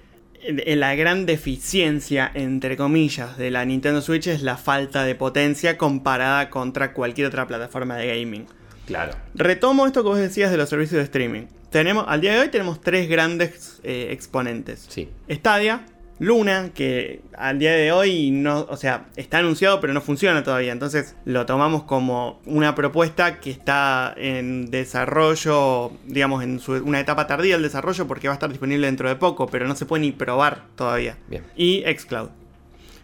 [0.47, 6.49] la gran deficiencia, entre comillas, de la Nintendo Switch es la falta de potencia comparada
[6.49, 8.45] contra cualquier otra plataforma de gaming.
[8.85, 9.13] Claro.
[9.33, 11.47] Retomo esto que vos decías de los servicios de streaming.
[11.69, 14.85] Tenemos, al día de hoy tenemos tres grandes eh, exponentes.
[14.89, 15.09] Sí.
[15.29, 15.85] Stadia,
[16.21, 20.71] Luna, que al día de hoy no, o sea, está anunciado pero no funciona todavía.
[20.71, 27.25] Entonces lo tomamos como una propuesta que está en desarrollo, digamos, en su- una etapa
[27.25, 30.01] tardía del desarrollo porque va a estar disponible dentro de poco, pero no se puede
[30.01, 31.17] ni probar todavía.
[31.27, 31.43] Bien.
[31.57, 32.29] Y Xcloud.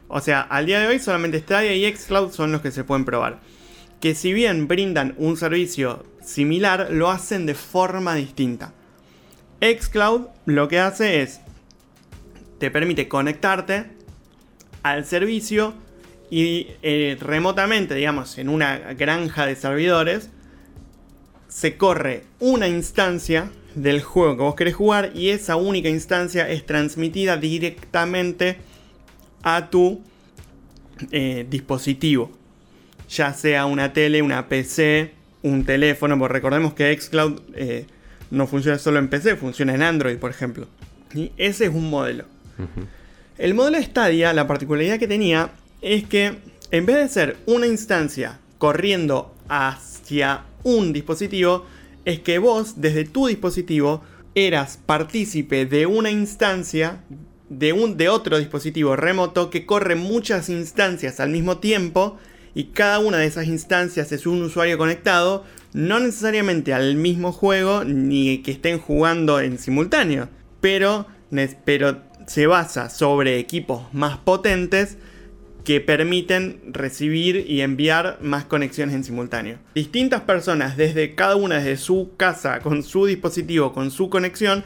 [0.10, 3.04] O sea, al día de hoy solamente Stadia y Xcloud son los que se pueden
[3.04, 3.40] probar.
[4.00, 8.74] Que si bien brindan un servicio similar, lo hacen de forma distinta.
[9.60, 11.42] Xcloud lo que hace es
[12.60, 13.86] te permite conectarte
[14.84, 15.74] al servicio
[16.30, 20.30] y eh, remotamente, digamos, en una granja de servidores,
[21.48, 26.66] se corre una instancia del juego que vos querés jugar y esa única instancia es
[26.66, 28.58] transmitida directamente
[29.44, 30.02] a tu
[31.12, 32.32] eh, dispositivo.
[33.10, 37.86] Ya sea una tele, una PC, un teléfono, porque recordemos que Xcloud eh,
[38.32, 40.68] no funciona solo en PC, funciona en Android, por ejemplo.
[41.14, 42.26] Y ese es un modelo.
[43.38, 46.38] El modelo de Stadia, la particularidad que tenía es que
[46.72, 51.66] en vez de ser una instancia corriendo hacia un dispositivo,
[52.06, 54.02] es que vos desde tu dispositivo
[54.36, 57.04] eras partícipe de una instancia
[57.50, 62.18] de, un, de otro dispositivo remoto que corre muchas instancias al mismo tiempo
[62.54, 65.44] y cada una de esas instancias es un usuario conectado,
[65.74, 71.06] no necesariamente al mismo juego ni que estén jugando en simultáneo, pero,
[71.66, 74.98] pero se basa sobre equipos más potentes
[75.64, 79.58] que permiten recibir y enviar más conexiones en simultáneo.
[79.76, 84.64] Distintas personas desde cada una desde su casa, con su dispositivo, con su conexión,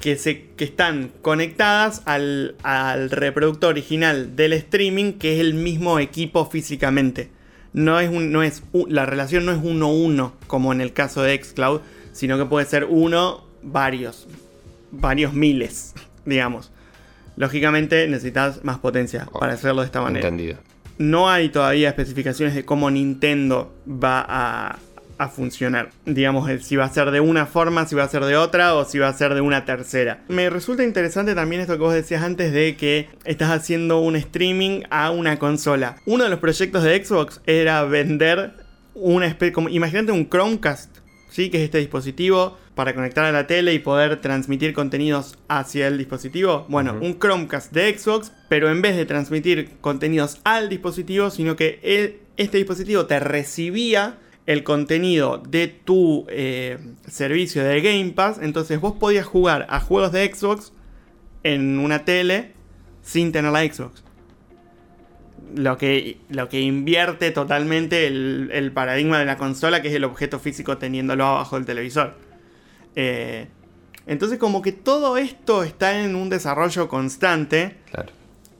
[0.00, 2.56] que, se, que están conectadas al,
[3.10, 7.30] reproductor original del streaming, que es el mismo equipo físicamente.
[7.72, 11.42] No es, no es la relación no es uno uno como en el caso de
[11.42, 11.80] Xcloud,
[12.12, 14.28] sino que puede ser uno, varios,
[14.90, 15.94] varios miles,
[16.26, 16.70] digamos.
[17.36, 20.28] Lógicamente necesitas más potencia para hacerlo de esta manera.
[20.28, 20.58] Entendido.
[20.98, 24.78] No hay todavía especificaciones de cómo Nintendo va a,
[25.34, 25.88] funcionar.
[26.04, 28.84] Digamos, si va a ser de una forma, si va a ser de otra o
[28.84, 30.22] si va a ser de una tercera.
[30.28, 34.82] Me resulta interesante también esto que vos decías antes de que estás haciendo un streaming
[34.90, 35.96] a una consola.
[36.04, 38.52] Uno de los proyectos de Xbox era vender
[38.94, 40.98] una especie, imagínate un Chromecast,
[41.30, 41.48] ¿sí?
[41.48, 45.96] Que es este dispositivo para conectar a la tele y poder transmitir contenidos hacia el
[45.96, 46.66] dispositivo.
[46.68, 52.18] Bueno, un Chromecast de Xbox, pero en vez de transmitir contenidos al dispositivo, sino que
[52.36, 58.94] este dispositivo te recibía el contenido de tu eh, servicio de Game Pass, entonces vos
[58.94, 60.72] podías jugar a juegos de Xbox
[61.44, 62.52] en una tele
[63.02, 64.02] sin tener la Xbox.
[65.54, 70.04] Lo que, lo que invierte totalmente el, el paradigma de la consola, que es el
[70.04, 72.23] objeto físico teniéndolo abajo del televisor.
[72.96, 73.46] Eh,
[74.06, 77.76] entonces como que todo esto está en un desarrollo constante.
[77.90, 78.12] Claro.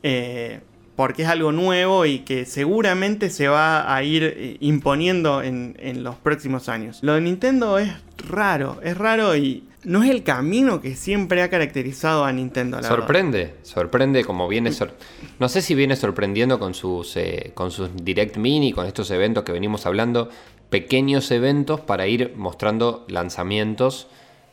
[0.03, 0.61] Eh,
[0.97, 6.15] porque es algo nuevo y que seguramente se va a ir eh, imponiendo en, los
[6.17, 7.01] próximos años.
[7.03, 7.91] Lo de Nintendo es
[8.29, 12.81] raro, es raro y no es el camino que siempre ha caracterizado a Nintendo.
[12.85, 14.71] sorprende, sorprende como viene...
[15.41, 17.19] no sé si viene sorprendiendo con sus,
[17.55, 20.31] con sus Direct Mini, con estos eventos que venimos hablando,
[20.71, 24.07] pequeños eventos para ir mostrando lanzamientos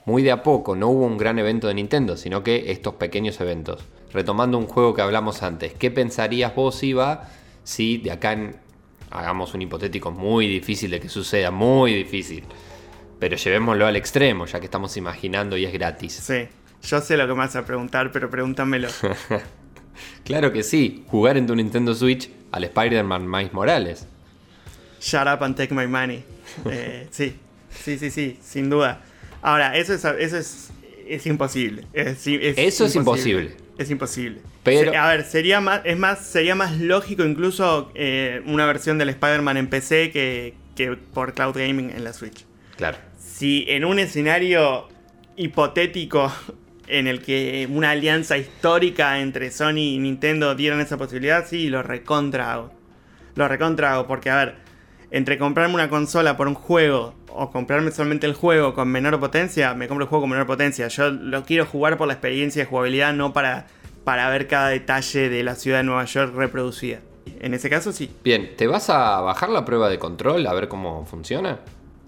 [0.05, 3.39] muy de a poco, no hubo un gran evento de Nintendo, sino que estos pequeños
[3.39, 3.83] eventos.
[4.11, 7.29] Retomando un juego que hablamos antes, ¿qué pensarías vos, Iba,
[7.63, 8.37] si de acá
[9.09, 12.43] hagamos un hipotético muy difícil de que suceda, muy difícil?
[13.19, 16.13] Pero llevémoslo al extremo, ya que estamos imaginando y es gratis.
[16.13, 16.47] Sí,
[16.83, 18.89] yo sé lo que me vas a preguntar, pero pregúntamelo.
[20.25, 24.07] claro que sí, jugar en tu Nintendo Switch al Spider-Man Miles Morales.
[24.99, 26.23] Shut up and take my money.
[26.65, 27.35] Eh, sí,
[27.69, 29.01] sí, sí, sí, sin duda.
[29.41, 30.71] Ahora, eso es, eso es,
[31.07, 31.85] es imposible.
[31.93, 33.55] eso es imposible.
[33.77, 34.41] Es imposible.
[34.63, 39.09] Pero, a ver, sería más, es más, sería más lógico incluso eh, una versión del
[39.09, 42.45] Spider-Man en PC que, que por cloud gaming en la Switch.
[42.77, 42.97] Claro.
[43.17, 44.87] Si en un escenario
[45.35, 46.31] hipotético
[46.87, 51.81] en el que una alianza histórica entre Sony y Nintendo dieran esa posibilidad, sí, lo
[51.81, 52.71] recontra hago.
[53.35, 54.55] Lo recontra hago, porque a ver,
[55.11, 59.73] entre comprarme una consola por un juego o comprarme solamente el juego con menor potencia,
[59.73, 60.87] me compro el juego con menor potencia.
[60.87, 63.67] Yo lo quiero jugar por la experiencia de jugabilidad, no para,
[64.03, 66.99] para ver cada detalle de la ciudad de Nueva York reproducida.
[67.39, 68.09] En ese caso sí.
[68.23, 71.59] Bien, ¿te vas a bajar la prueba de control a ver cómo funciona?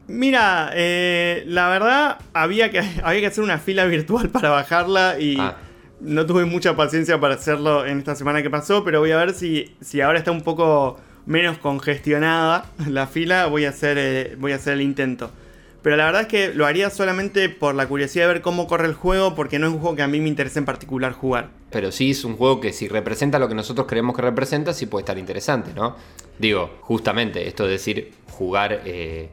[0.07, 5.37] Mira, eh, la verdad había que, había que hacer una fila virtual para bajarla y
[5.39, 5.57] ah.
[5.99, 9.33] no tuve mucha paciencia para hacerlo en esta semana que pasó, pero voy a ver
[9.33, 14.51] si, si ahora está un poco menos congestionada la fila, voy a hacer, eh, voy
[14.51, 15.31] a hacer el intento.
[15.83, 18.87] Pero la verdad es que lo haría solamente por la curiosidad de ver cómo corre
[18.87, 21.49] el juego, porque no es un juego que a mí me interese en particular jugar.
[21.71, 24.85] Pero sí es un juego que si representa lo que nosotros creemos que representa, sí
[24.85, 25.97] puede estar interesante, ¿no?
[26.39, 29.29] Digo, justamente esto de decir jugar eh,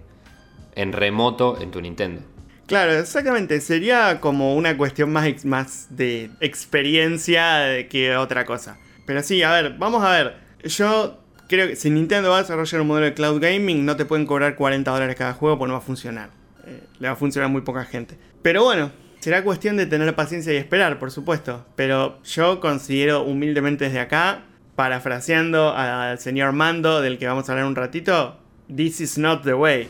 [0.75, 2.23] en remoto en tu Nintendo.
[2.67, 3.61] Claro, exactamente.
[3.61, 8.77] Sería como una cuestión más, más de experiencia que otra cosa.
[9.07, 10.37] Pero sí, a ver, vamos a ver.
[10.65, 11.20] Yo
[11.51, 14.25] creo que si Nintendo va a desarrollar un modelo de cloud gaming, no te pueden
[14.25, 16.31] cobrar 40 dólares cada juego porque no va a funcionar.
[16.65, 18.17] Eh, le va a funcionar muy poca gente.
[18.41, 21.67] Pero bueno, será cuestión de tener paciencia y esperar, por supuesto.
[21.75, 24.45] Pero yo considero humildemente desde acá,
[24.77, 28.39] parafraseando al señor Mando, del que vamos a hablar un ratito,
[28.75, 29.89] This is not the way.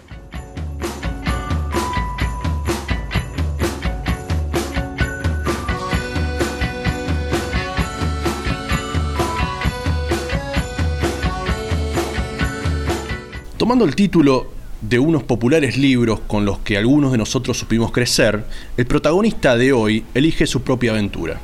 [13.71, 14.49] Tomando el título
[14.81, 18.45] de unos populares libros con los que algunos de nosotros supimos crecer,
[18.77, 21.41] el protagonista de hoy elige su propia aventura.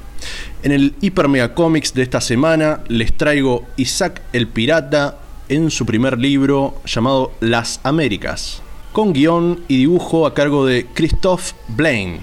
[0.64, 5.86] En el Hyper Mega Comics de esta semana les traigo Isaac el Pirata en su
[5.86, 8.60] primer libro llamado Las Américas,
[8.90, 12.18] con guion y dibujo a cargo de Christophe Blaine.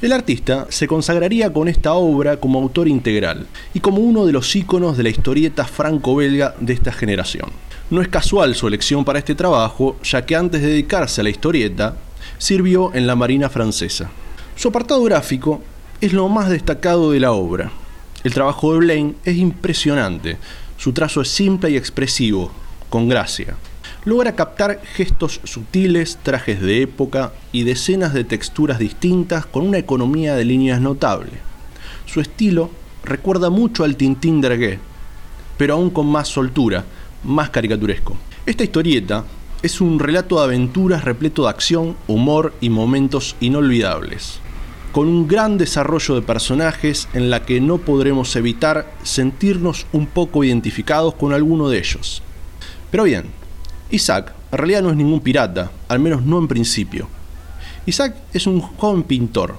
[0.00, 4.54] El artista se consagraría con esta obra como autor integral y como uno de los
[4.54, 7.50] íconos de la historieta franco-belga de esta generación.
[7.90, 11.30] No es casual su elección para este trabajo, ya que antes de dedicarse a la
[11.30, 11.96] historieta,
[12.36, 14.10] sirvió en la Marina francesa.
[14.56, 15.62] Su apartado gráfico
[16.02, 17.72] es lo más destacado de la obra.
[18.24, 20.36] El trabajo de Blaine es impresionante.
[20.76, 22.52] Su trazo es simple y expresivo,
[22.90, 23.56] con gracia.
[24.04, 30.34] Logra captar gestos sutiles, trajes de época y decenas de texturas distintas con una economía
[30.34, 31.32] de líneas notable.
[32.04, 32.70] Su estilo
[33.02, 34.78] recuerda mucho al Tintín d'Ergué,
[35.56, 36.84] pero aún con más soltura,
[37.24, 38.16] más caricaturesco.
[38.46, 39.24] Esta historieta
[39.62, 44.40] es un relato de aventuras repleto de acción, humor y momentos inolvidables,
[44.92, 50.44] con un gran desarrollo de personajes en la que no podremos evitar sentirnos un poco
[50.44, 52.22] identificados con alguno de ellos.
[52.90, 53.24] Pero bien,
[53.90, 57.08] Isaac en realidad no es ningún pirata, al menos no en principio.
[57.84, 59.56] Isaac es un joven pintor,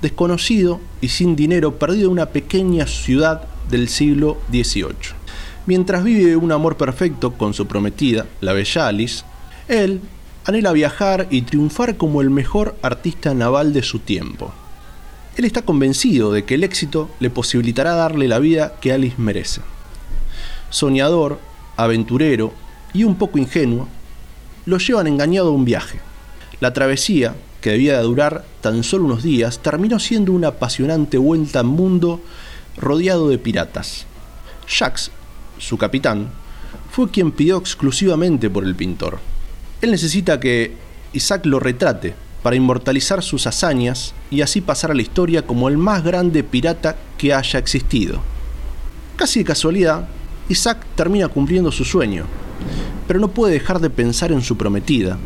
[0.00, 5.23] desconocido y sin dinero, perdido en una pequeña ciudad del siglo XVIII.
[5.66, 9.24] Mientras vive un amor perfecto con su prometida, la bella Alice,
[9.66, 10.02] él
[10.44, 14.52] anhela viajar y triunfar como el mejor artista naval de su tiempo.
[15.36, 19.62] Él está convencido de que el éxito le posibilitará darle la vida que Alice merece.
[20.68, 21.40] Soñador,
[21.76, 22.52] aventurero
[22.92, 23.88] y un poco ingenuo,
[24.66, 25.98] lo llevan engañado a un viaje.
[26.60, 31.66] La travesía, que debía durar tan solo unos días, terminó siendo una apasionante vuelta al
[31.66, 32.20] mundo
[32.76, 34.04] rodeado de piratas.
[34.68, 35.10] Jacques
[35.66, 36.28] su capitán,
[36.90, 39.18] fue quien pidió exclusivamente por el pintor.
[39.80, 40.76] Él necesita que
[41.12, 45.78] Isaac lo retrate para inmortalizar sus hazañas y así pasar a la historia como el
[45.78, 48.20] más grande pirata que haya existido.
[49.16, 50.08] Casi de casualidad,
[50.48, 52.26] Isaac termina cumpliendo su sueño,
[53.06, 55.18] pero no puede dejar de pensar en su prometida,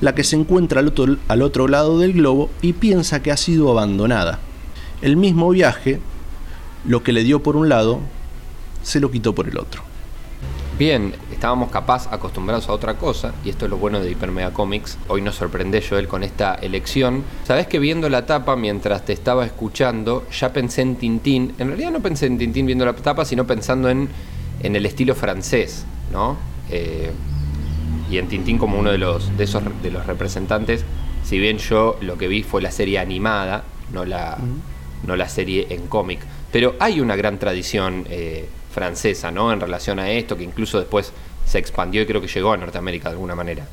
[0.00, 3.36] la que se encuentra al otro, al otro lado del globo y piensa que ha
[3.36, 4.38] sido abandonada.
[5.02, 6.00] El mismo viaje,
[6.86, 8.00] lo que le dio por un lado,
[8.82, 9.82] se lo quitó por el otro.
[10.78, 14.98] Bien, estábamos capaz acostumbrados a otra cosa, y esto es lo bueno de Hypermega Comics.
[15.06, 17.24] Hoy nos sorprende Joel con esta elección.
[17.44, 21.54] Sabes que viendo la tapa mientras te estaba escuchando, ya pensé en Tintín.
[21.58, 24.08] En realidad no pensé en Tintín viendo la tapa, sino pensando en,
[24.62, 26.36] en el estilo francés, ¿no?
[26.70, 27.12] Eh,
[28.10, 30.84] y en Tintín como uno de los, de esos de los representantes.
[31.22, 34.38] Si bien yo lo que vi fue la serie animada, no la,
[35.06, 36.20] no la serie en cómic.
[36.50, 38.06] Pero hay una gran tradición.
[38.10, 39.52] Eh, francesa, ¿no?
[39.52, 41.12] En relación a esto, que incluso después
[41.46, 43.66] se expandió y creo que llegó a Norteamérica de alguna manera.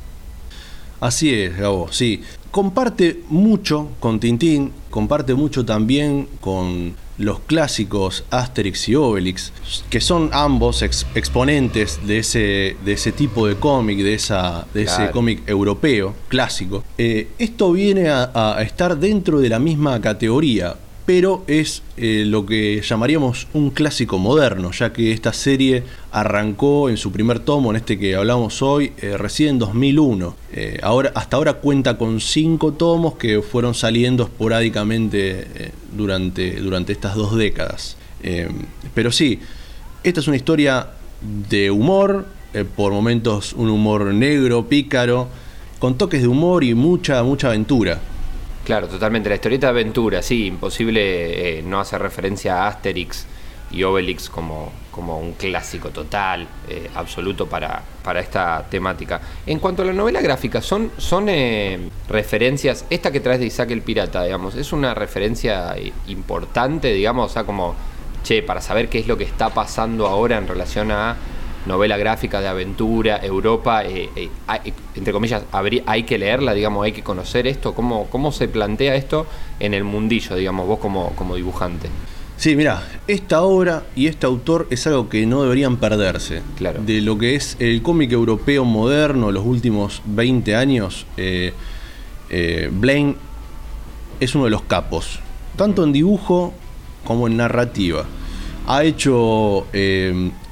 [1.00, 2.22] Así es, Gabo, sí.
[2.50, 9.52] Comparte mucho con Tintín, comparte mucho también con los clásicos Asterix y Obelix,
[9.88, 15.10] que son ambos exponentes de ese, de ese tipo de cómic, de, esa, de ese
[15.10, 16.82] cómic europeo clásico.
[16.98, 22.82] Eh, esto viene a estar dentro de la misma categoría, pero es eh, lo que
[22.82, 25.82] llamaríamos un clásico moderno, ya que esta serie
[26.12, 30.36] arrancó en su primer tomo, en este que hablamos hoy, eh, recién en 2001.
[30.52, 37.14] Eh, ahora, hasta ahora cuenta con cinco tomos que fueron saliendo esporádicamente durante, durante estas
[37.14, 37.96] dos décadas.
[38.94, 39.40] pero sí,
[40.04, 40.90] esta es una historia
[41.48, 42.26] de humor,
[42.76, 45.28] por momentos un humor negro, pícaro,
[45.78, 48.00] con toques de humor y mucha, mucha aventura.
[48.70, 49.28] Claro, totalmente.
[49.28, 53.26] La historieta de aventura, sí, imposible eh, no hacer referencia a Asterix
[53.72, 59.20] y Obelix como, como un clásico total, eh, absoluto para, para esta temática.
[59.44, 63.72] En cuanto a la novela gráfica, son, son eh, referencias, esta que traes de Isaac
[63.72, 65.74] el Pirata, digamos, es una referencia
[66.06, 67.74] importante, digamos, o sea, como,
[68.22, 71.16] che, para saber qué es lo que está pasando ahora en relación a
[71.66, 74.30] novela gráfica de aventura, Europa, eh, eh,
[74.94, 75.42] entre comillas,
[75.86, 79.26] hay que leerla, digamos, hay que conocer esto, ¿Cómo, cómo se plantea esto
[79.58, 81.88] en el mundillo, digamos, vos como, como dibujante.
[82.36, 86.40] Sí, mira, esta obra y este autor es algo que no deberían perderse.
[86.56, 86.80] Claro.
[86.82, 91.52] De lo que es el cómic europeo moderno, los últimos 20 años, eh,
[92.72, 93.16] Blaine
[94.20, 95.20] es uno de los capos,
[95.56, 96.54] tanto en dibujo
[97.04, 98.06] como en narrativa.
[98.66, 99.66] Ha hecho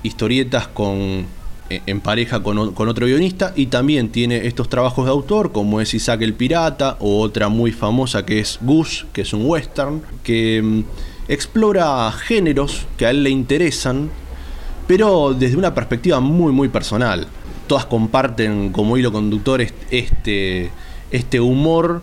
[0.02, 1.26] historietas con,
[1.70, 5.92] e, en pareja con, otro guionista y también tiene estos trabajos de autor como es
[5.92, 10.62] Isaac el Pirata o otra muy famosa que es Goose, que es un western, que
[10.62, 10.84] mm,
[11.28, 14.10] explora géneros que a él le interesan,
[14.86, 17.26] pero desde una perspectiva muy muy personal.
[17.66, 20.70] Todas comparten como hilo conductor este,
[21.10, 22.00] este humor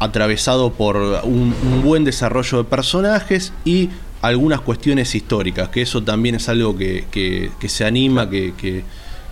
[0.00, 1.54] atravesado por un
[1.84, 3.90] buen desarrollo de personajes y
[4.22, 8.84] algunas cuestiones históricas, que eso también es algo que, se anima, que,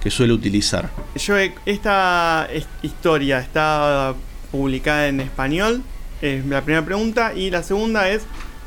[0.08, 0.90] suele utilizar.
[1.16, 2.48] Yo, esta
[2.82, 4.14] historia está
[4.52, 5.82] publicada en español,
[6.22, 8.22] es la primera pregunta, y la segunda es,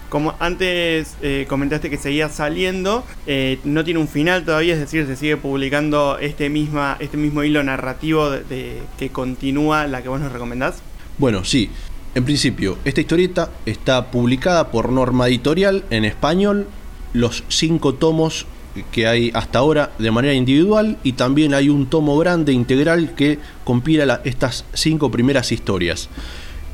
[0.09, 5.05] como antes eh, comentaste que seguía saliendo, eh, no tiene un final todavía, es decir,
[5.05, 10.20] se sigue publicando este, misma, este mismo hilo narrativo de, que continúa la que vos
[10.20, 10.82] nos recomendás.
[11.17, 11.70] Bueno, sí.
[12.16, 16.68] En principio, esta historieta está publicada por Norma Editorial en español,
[17.14, 18.47] los cinco tomos
[18.91, 23.38] que hay hasta ahora de manera individual y también hay un tomo grande integral que
[23.64, 26.10] compila estas cinco primeras historias.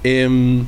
[0.03, 0.63] Em,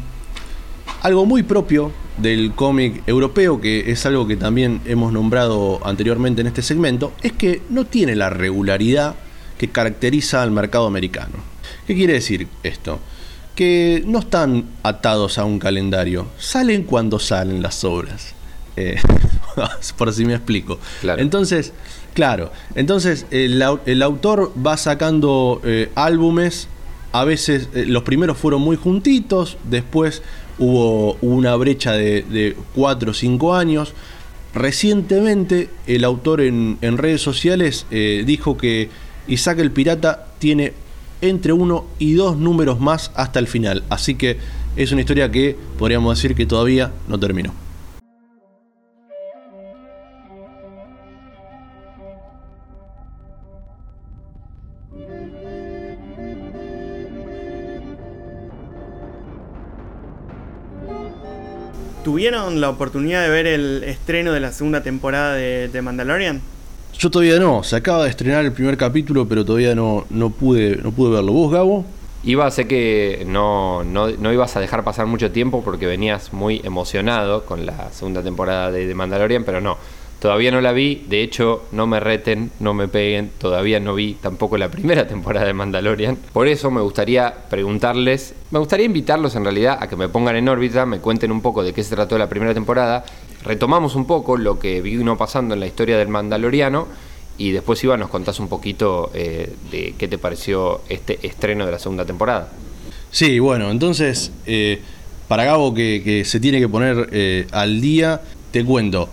[1.01, 6.47] algo muy propio del cómic europeo, que es algo que también hemos nombrado anteriormente en
[6.47, 9.15] este segmento, es que no tiene la regularidad
[9.57, 11.35] que caracteriza al mercado americano.
[11.85, 12.99] ¿Qué quiere decir esto?
[13.57, 18.35] Que no están atados a un calendario, salen cuando salen las obras.
[18.75, 18.97] Eh,
[19.97, 20.79] por si me explico.
[21.01, 21.73] Entonces,
[22.13, 23.61] claro, entonces el,
[24.03, 26.67] autor va sacando eh, álbumes,
[27.11, 30.21] a veces eh, los primeros fueron muy juntitos, después
[30.59, 33.93] hubo una brecha de, 4 o 5 años.
[34.53, 38.89] Recientemente el autor en, redes sociales dijo que
[39.27, 40.73] Isaac el Pirata tiene
[41.21, 43.83] entre uno y dos números más hasta el final.
[43.89, 44.37] Así que
[44.75, 47.53] es una historia que podríamos decir que todavía no terminó.
[62.07, 66.41] ¿Tuvieron la oportunidad de ver el estreno de la segunda temporada de, Mandalorian?
[66.99, 70.77] Yo todavía no, se acaba de estrenar el primer capítulo, pero todavía no, no, pude,
[70.77, 71.31] no pude verlo.
[71.31, 71.85] ¿Vos, Gabo?
[72.23, 76.59] Iba, sé que no, no, no, ibas a dejar pasar mucho tiempo porque venías muy
[76.63, 79.77] emocionado con la segunda temporada de, Mandalorian, pero no.
[80.19, 84.15] Todavía no la vi, de hecho, no me reten, no me peguen, todavía no vi
[84.15, 86.17] tampoco la primera temporada de Mandalorian.
[86.33, 90.49] Por eso me gustaría preguntarles, me gustaría invitarlos en realidad a que me pongan en
[90.49, 93.05] órbita, me cuenten un poco de qué se trató la primera temporada,
[93.43, 96.87] retomamos un poco lo que vino pasando en la historia del Mandaloriano
[97.37, 101.71] y después Iván nos contás un poquito eh, de qué te pareció este estreno de
[101.71, 102.51] la segunda temporada.
[103.11, 104.81] Sí, bueno, entonces, eh,
[105.27, 108.21] para Gabo que, se tiene que poner eh, al día,
[108.51, 109.09] te cuento.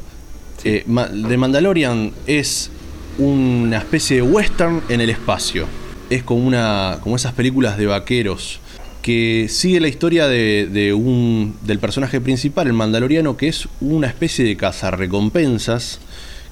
[0.62, 2.70] The Mandalorian es
[3.18, 5.66] una especie de western en el espacio.
[6.08, 8.60] Es como, una, como esas películas de vaqueros
[9.04, 14.46] que sigue la historia de, un, del personaje principal, el mandaloriano, que es una especie
[14.46, 16.00] de cazarrecompensas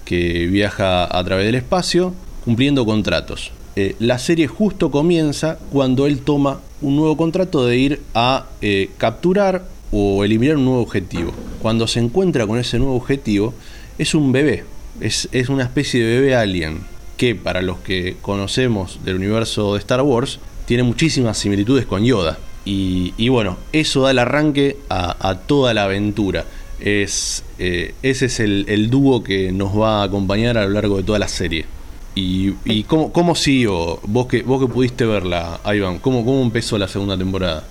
[0.05, 2.13] que viaja a través del espacio
[2.45, 3.53] cumpliendo contratos.
[3.75, 8.91] Eh, la serie justo comienza cuando él toma un nuevo contrato de ir a eh,
[8.99, 11.33] capturar o eliminar un nuevo objetivo.
[11.63, 13.55] Cuando se encuentra con ese nuevo objetivo,
[13.97, 14.65] es un bebé,
[15.01, 16.81] es, una especie de bebé alien
[17.17, 22.39] que para los que conocemos del universo de Star Wars tiene muchísimas similitudes con Yoda.
[22.65, 26.45] Y, bueno, eso da el arranque a, toda la aventura.
[26.79, 31.03] Es, eh, ese es el, dúo que nos va a acompañar a lo largo de
[31.03, 31.67] toda la serie.
[32.15, 33.99] ¿Y, y cómo, cómo siguió?
[34.05, 37.65] Vos que, vos que pudiste verla, Iván, ¿cómo, ¿cómo empezó la segunda temporada?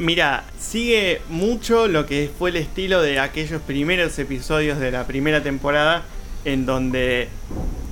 [0.00, 5.42] Mira, sigue mucho lo que fue el estilo de aquellos primeros episodios de la primera
[5.42, 6.04] temporada,
[6.46, 7.28] en donde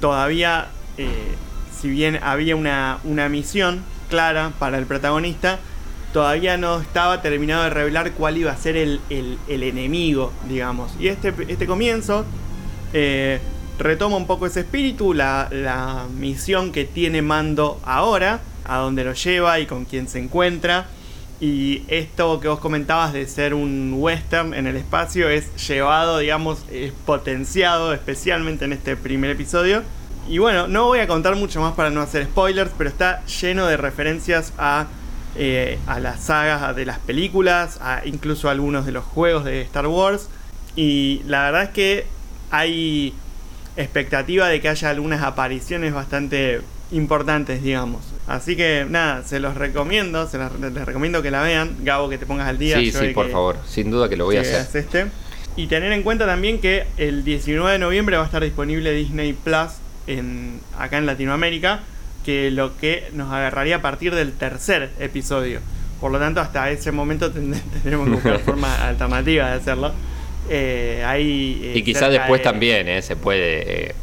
[0.00, 1.34] todavía, eh,
[1.78, 5.58] si bien había una, misión clara para el protagonista,
[6.12, 9.00] todavía no estaba terminado de revelar cuál iba a ser el,
[9.48, 10.92] enemigo, digamos.
[10.98, 12.24] Y este, este comienzo
[12.92, 13.40] eh,
[13.78, 19.12] retoma un poco ese espíritu, la, la misión que tiene Mando ahora, a dónde lo
[19.12, 20.86] lleva y con quién se encuentra
[21.40, 26.64] y esto que vos comentabas de ser un western en el espacio es llevado, digamos,
[26.70, 29.84] es potenciado especialmente en este primer episodio.
[30.28, 33.66] Y bueno, no voy a contar mucho más para no hacer spoilers, pero está lleno
[33.66, 34.86] de referencias a,
[35.36, 39.86] eh, a las sagas de las películas, a incluso algunos de los juegos de Star
[39.86, 40.28] Wars.
[40.76, 42.06] Y la verdad es que
[42.50, 43.14] hay
[43.78, 46.60] expectativa de que haya algunas apariciones bastante
[46.90, 48.04] importantes, digamos.
[48.26, 51.76] Así que nada, se los recomiendo, se les recomiendo que la vean.
[51.84, 52.76] Gabo, que te pongas al día.
[52.76, 54.66] Sí, sí, por favor, sin duda que lo voy a hacer.
[54.74, 55.06] Este.
[55.56, 59.32] Y tener en cuenta también que el 19 de noviembre va a estar disponible Disney
[59.32, 59.70] Plus
[60.08, 61.80] en, acá en Latinoamérica,
[62.24, 65.60] que lo que nos agarraría a partir del tercer episodio.
[66.00, 69.92] Por lo tanto, hasta ese momento tendremos que buscar forma alternativa de hacerlo.
[70.50, 73.94] Eh, ahí, y quizás después también eh, se puede eh,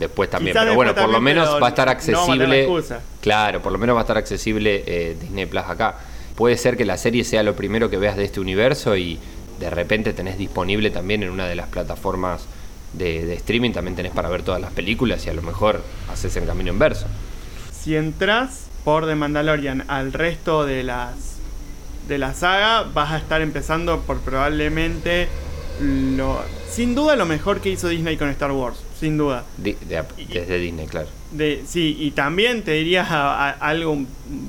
[0.00, 0.56] después también.
[0.58, 2.66] pero bueno, por lo menos va a estar accesible.
[3.20, 5.96] claro, por lo menos va a estar accesible eh, Disney Plus acá.
[6.34, 9.18] Puede ser que la serie sea lo primero que veas de este universo y
[9.60, 12.46] de repente tenés disponible también en una de las plataformas
[12.92, 15.82] de, streaming, también tenés para ver todas las películas y a lo mejor
[16.12, 17.06] haces el camino inverso.
[17.72, 21.14] Si entras por The Mandalorian al resto de las
[22.08, 25.28] de la saga, vas a estar empezando por probablemente
[25.80, 29.44] lo, sin duda lo mejor que hizo Disney con Star Wars, sin duda.
[29.56, 29.76] De-
[30.28, 31.06] desde Disney, claro.
[31.30, 34.08] De, sí, y también te diría a- a- algo, un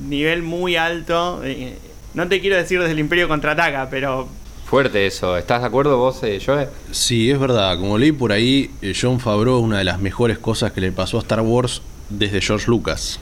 [0.09, 1.41] nivel muy alto.
[1.43, 1.77] eh,
[2.15, 4.27] no te quiero decir desde el Imperio contraataca, pero
[4.71, 5.35] Fuerte eso.
[5.35, 6.69] ¿Estás de acuerdo vos, eh, Joe?
[6.91, 7.77] Sí, es verdad.
[7.77, 10.93] Como leí por ahí, eh, John Favreau es una de las mejores cosas que le
[10.93, 13.19] pasó a Star Wars desde George Lucas.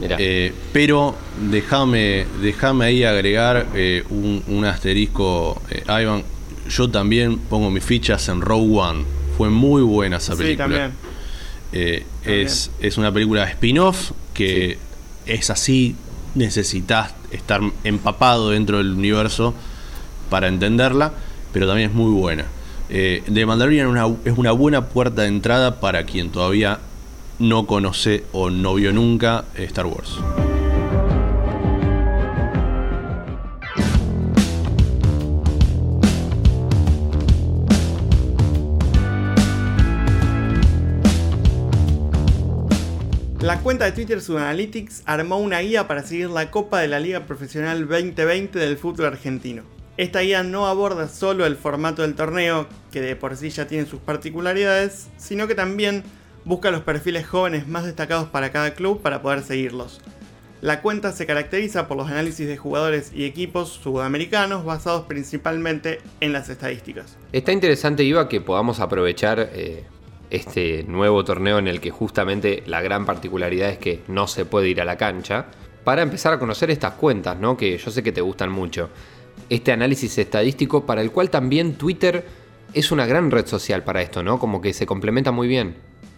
[0.00, 0.16] Mira.
[0.18, 1.14] Eh, pero
[1.48, 6.24] déjame déjame ahí agregar eh, un, un asterisco, eh, Ivan.
[6.68, 9.04] Yo también pongo mis fichas en Rogue One.
[9.38, 10.64] Fue muy buena esa sí, película.
[10.66, 10.92] también.
[11.72, 12.46] Eh, También.
[12.48, 14.76] es, es una película spin-off que
[15.24, 15.94] es así,
[16.34, 19.54] necesitas estar empapado dentro del universo
[20.32, 21.12] para entenderla,
[21.52, 22.46] pero también es muy buena.
[22.88, 26.78] Eh, The Mandalorian es una, buena puerta de entrada para quien todavía
[27.38, 30.16] no conoce o no vio nunca eh, Star Wars.
[43.42, 47.26] La cuenta de Twitter Sudanalytics armó una guía para seguir la Copa de la Liga
[47.26, 49.81] Profesional 2020 del fútbol argentino.
[50.02, 53.86] Esta guía no aborda solo el formato del torneo, que de por sí ya tiene
[53.86, 56.02] sus particularidades, sino que también
[56.44, 60.00] busca los perfiles jóvenes más destacados para cada club para poder seguirlos.
[60.60, 66.32] La cuenta se caracteriza por los análisis de jugadores y equipos sudamericanos basados principalmente en
[66.32, 67.16] las estadísticas.
[67.30, 69.84] Está interesante, Iva, que podamos aprovechar eh,
[70.30, 74.68] este nuevo torneo en el que justamente la gran particularidad es que no se puede
[74.68, 75.46] ir a la cancha,
[75.84, 77.56] para empezar a conocer estas cuentas, ¿no?
[77.56, 78.90] Que yo sé que te gustan mucho.
[79.52, 82.24] Este análisis estadístico para el cual también Twitter
[82.72, 84.38] es una gran red social para esto, ¿no?
[84.38, 85.74] Como que se complementa muy bien.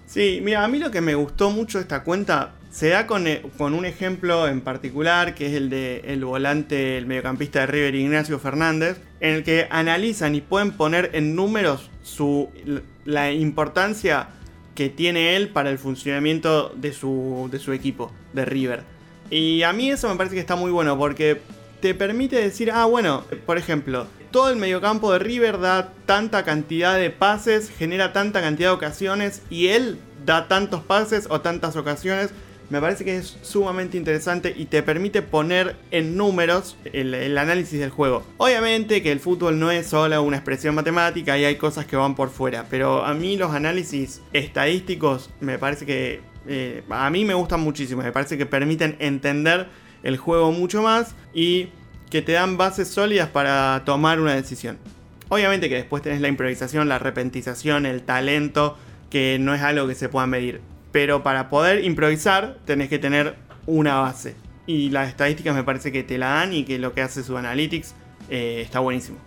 [0.07, 3.43] Sí, mira, a mí lo que me gustó mucho esta cuenta se da con, eh,
[3.59, 7.97] con un ejemplo en particular, que es el de el volante, el mediocampista de River
[7.97, 12.51] Ignacio Fernández, en el que analizan y pueden poner en números su,
[13.05, 14.29] la importancia
[14.77, 18.85] que tiene él para el funcionamiento de su, de su equipo, de River.
[19.29, 21.41] Y a mí eso me parece que está muy bueno porque
[21.85, 26.97] te permite decir, ah, bueno, por ejemplo, todo el mediocampo de River da tanta cantidad
[26.97, 32.31] de pases, genera tanta cantidad de ocasiones y él da tantos pases o tantas ocasiones.
[32.71, 37.91] Me parece que es sumamente interesante y te permite poner en números el, análisis del
[37.91, 38.25] juego.
[38.39, 42.15] Obviamente que el fútbol no es solo una expresión matemática y hay cosas que van
[42.15, 47.35] por fuera, pero a mí los análisis estadísticos me parece que eh, a mí me
[47.35, 51.71] gustan muchísimo, me parece que permiten entender el juego mucho más y
[52.11, 54.79] que te dan bases sólidas para tomar una decisión.
[55.29, 58.79] Obviamente que después tenés la improvisación, la repentización, el talento,
[59.11, 60.61] que no es algo que se pueda medir.
[60.93, 63.35] Pero para poder improvisar tenés que tener
[63.67, 64.37] una base.
[64.67, 67.37] Y las estadísticas me parece que te la dan y que lo que hace su
[67.37, 67.95] Analytics
[68.31, 69.19] eh, está buenísimo.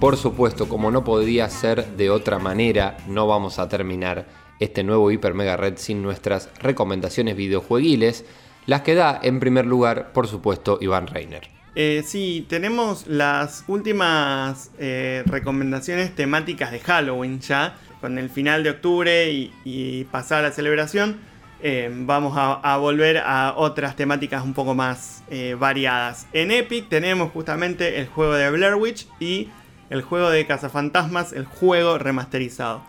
[0.00, 4.26] Por supuesto, como no podía ser de otra manera, no vamos a terminar
[4.58, 8.24] este nuevo Hiper Mega Red sin nuestras recomendaciones videojueguiles,
[8.64, 11.50] las que da en primer lugar, por supuesto, Iván Reiner.
[11.74, 17.76] Eh, sí, tenemos las últimas eh, recomendaciones temáticas de Halloween ya.
[18.00, 21.18] Con el final de octubre y, pasar la celebración,
[21.62, 25.22] eh, vamos a, a volver a otras temáticas un poco más
[25.58, 26.26] variadas.
[26.32, 29.50] En Epic tenemos justamente el juego de Blair Witch y
[29.90, 32.82] el juego de Cazafantasmas, el juego remasterizado.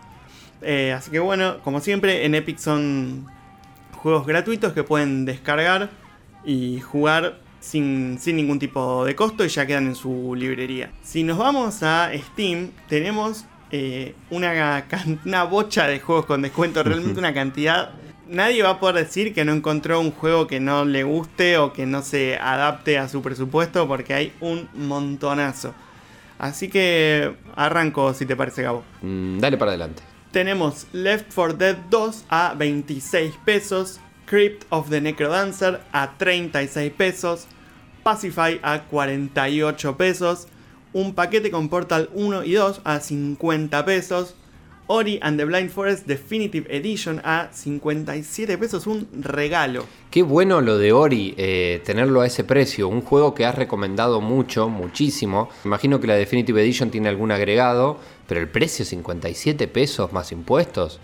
[0.62, 3.26] Eh, así que bueno, como siempre, en Epic son
[3.96, 5.90] juegos gratuitos que pueden descargar
[6.44, 10.90] y jugar sin, sin ningún tipo de costo y ya quedan en su librería.
[11.02, 14.86] Si nos vamos a Steam, tenemos eh, una,
[15.24, 17.90] una bocha de juegos con descuento, realmente una cantidad.
[18.28, 21.72] Nadie va a poder decir que no encontró un juego que no le guste o
[21.72, 25.74] que no se adapte a su presupuesto porque hay un montonazo.
[26.42, 28.82] Así que arranco si te parece, Gabo.
[29.00, 30.02] Mm, dale para adelante.
[30.32, 37.46] Tenemos Left 4 Dead 2 a 26 pesos, Crypt of the Necrodancer a 36 pesos,
[38.02, 40.48] Pacify a 48 pesos,
[40.92, 44.34] un paquete con Portal 1 y 2 a 50 pesos,
[44.86, 49.84] Ori and the Blind Forest Definitive Edition a 57 pesos, un regalo.
[50.10, 52.88] Qué bueno lo de Ori, eh, tenerlo a ese precio.
[52.88, 55.48] Un juego que has recomendado mucho, muchísimo.
[55.64, 61.00] Imagino que la Definitive Edition tiene algún agregado, pero el precio 57 pesos más impuestos.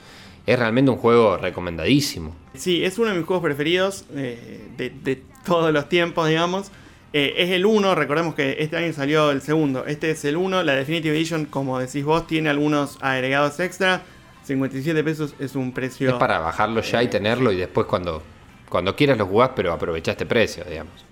[0.46, 2.34] Es realmente un juego recomendadísimo.
[2.54, 6.70] Sí, es uno de mis juegos preferidos eh, de, de todos los tiempos, digamos.
[7.12, 9.86] Eh, es el 1, recordemos que este año salió el segundo.
[9.86, 14.02] Este es el 1, la Definitive Edition, como decís vos, tiene algunos agregados extra.
[14.44, 16.10] 57 pesos es un precio...
[16.10, 18.22] Es para bajarlo ya y tenerlo y después cuando,
[18.68, 21.04] cuando quieras lo jugás, pero aprovecha este precio, digamos.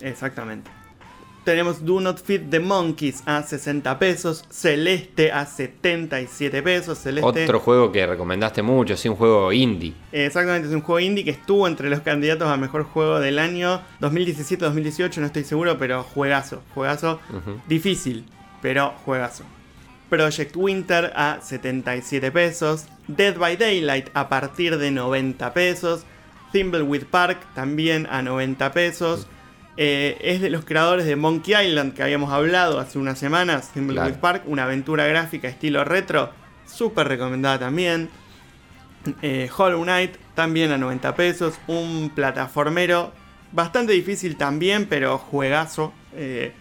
[0.00, 0.70] Exactamente.
[1.44, 6.98] Tenemos Do Not Feed the Monkeys a 60 pesos, Celeste a 77 pesos.
[6.98, 9.92] Celeste, Otro juego que recomendaste mucho, sí, un juego indie.
[10.10, 13.82] Exactamente, es un juego indie que estuvo entre los candidatos a mejor juego del año
[14.00, 17.20] 2017-2018, no estoy seguro, pero juegazo, juegazo.
[17.68, 18.24] Difícil,
[18.62, 19.44] pero juegazo.
[20.08, 22.86] Project Winter a 77 pesos.
[23.08, 26.04] Dead by Daylight a partir de 90 pesos.
[26.52, 29.26] Thimbleweed Park también a 90 pesos.
[29.76, 33.70] Eh, es de los creadores de Monkey Island que habíamos hablado hace unas semanas.
[33.72, 34.20] Thimbleweed Claro.
[34.20, 36.30] Park, una aventura gráfica estilo retro.
[36.66, 38.08] Súper recomendada también.
[39.20, 41.54] Eh, Hollow Knight también a 90 pesos.
[41.66, 43.12] Un plataformero
[43.52, 45.92] bastante difícil también, pero juegazo.
[46.14, 46.52] eh,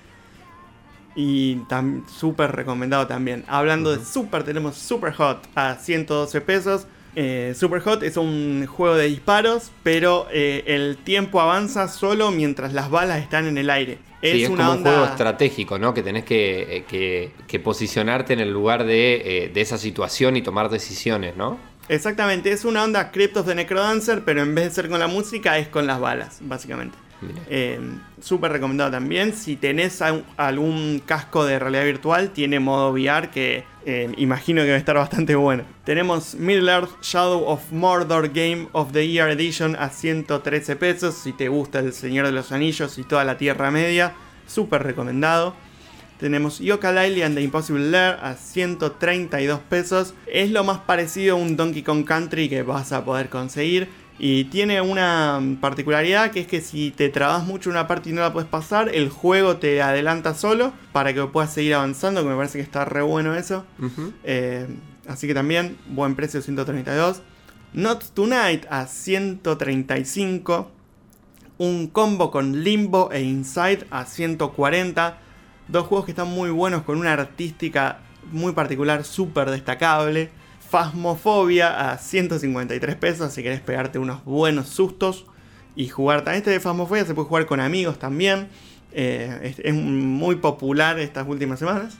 [1.15, 1.61] y
[2.07, 3.45] súper recomendado también.
[3.47, 6.87] Hablando de super, tenemos Super Hot a 112 pesos.
[7.15, 12.73] Eh, super Hot es un juego de disparos, pero eh, el tiempo avanza solo mientras
[12.73, 13.99] las balas están en el aire.
[14.21, 15.93] Es, sí, es una como un juego estratégico, ¿no?
[15.93, 20.37] Que tenés que, eh, que- que posicionarte en el lugar de, eh, de esa situación
[20.37, 21.59] y tomar decisiones, ¿no?
[21.89, 25.07] Exactamente, es una onda Crypt of the Necrodancer, pero en vez de ser con la
[25.07, 26.97] música, es con las balas, básicamente.
[28.23, 29.33] Súper recomendado también.
[29.33, 30.01] Si tenés
[30.37, 34.95] algún casco de realidad virtual, tiene modo VR que eh, imagino que va a estar
[34.95, 35.65] bastante bueno.
[35.83, 41.15] Tenemos Middle Earth Shadow of Mordor Game of the Year Edition a 113 pesos.
[41.15, 44.13] Si te gusta El Señor de los Anillos y toda la Tierra Media,
[44.47, 45.53] súper recomendado.
[46.17, 50.13] Tenemos Yooka-Laylee and the Impossible Lair a 132 pesos.
[50.27, 53.89] Es lo más parecido a un Donkey Kong Country que vas a poder conseguir.
[54.19, 58.21] Y tiene una particularidad que es que si te trabas mucho una parte y no
[58.21, 62.35] la puedes pasar, el juego te adelanta solo para que puedas seguir avanzando, que me
[62.35, 63.65] parece que está re bueno eso.
[64.23, 64.67] Eh,
[65.07, 67.21] así que también, buen precio 132.
[67.73, 70.71] Not Tonight a 135.
[71.57, 75.17] Un combo con Limbo e Inside a 140.
[75.67, 77.99] Dos juegos que están muy buenos con una artística
[78.31, 80.29] muy particular, súper destacable.
[80.73, 85.27] Phasmophobia a 153 pesos si querés pegarte unos buenos sustos
[85.75, 86.23] y jugar.
[86.23, 88.47] También este de Phasmophobia se puede jugar con amigos también.
[88.91, 91.95] Eh, es, es muy popular estas últimas semanas.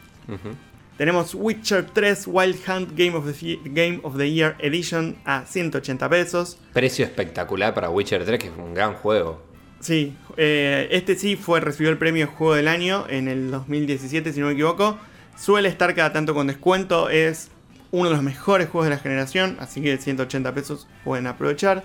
[0.98, 6.10] Tenemos Witcher 3 Wild Hunt Game of, the, Game of the Year Edition a 180
[6.10, 6.58] pesos.
[6.74, 9.40] Precio espectacular para Witcher 3, que es un gran juego.
[9.82, 14.40] Sí, eh, este sí fue recibió el premio Juego del Año en el 2017, si
[14.40, 14.98] no me equivoco.
[15.38, 17.52] Suele estar cada tanto con descuento, es
[17.94, 21.84] uno de los mejores juegos de la generación, así que 180 pesos pueden aprovechar.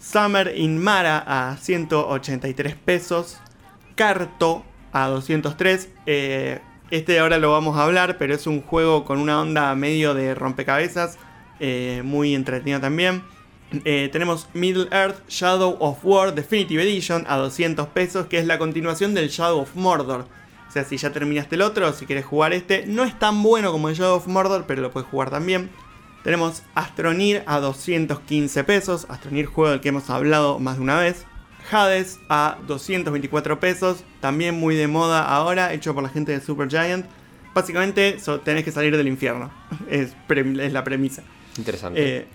[0.00, 3.38] Summer in Mara a 183 pesos.
[3.94, 5.90] Carto a 203.
[6.06, 10.14] Eh, este ahora lo vamos a hablar, pero es un juego con una onda medio
[10.14, 11.18] de rompecabezas.
[11.60, 13.22] eh, muy entretenido también.
[13.84, 18.58] Eh, tenemos Middle Earth Shadow of War Definitive Edition a 200 pesos, que es la
[18.58, 20.26] continuación del Shadow of Mordor.
[20.72, 23.72] O sea, si ya terminaste el otro, si quieres jugar este, no es tan bueno
[23.72, 25.68] como el Shadow of Mordor, pero lo puedes jugar también.
[26.24, 31.26] Tenemos Astronir a 215 pesos, Astronir juego del que hemos hablado más de una vez.
[31.70, 37.04] Hades a 224 pesos, también muy de moda ahora, hecho por la gente de Supergiant.
[37.54, 39.50] Básicamente so- tenés que salir del infierno,
[39.90, 40.14] es,
[40.72, 41.22] la premisa.
[41.58, 42.16] Interesante.
[42.20, 42.26] Eh,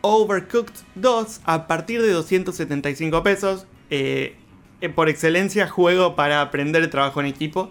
[0.00, 3.66] Overcooked 2 a partir de 275 pesos.
[3.90, 4.36] eh,
[4.80, 7.70] eh, por excelencia, juego para aprender trabajo en equipo.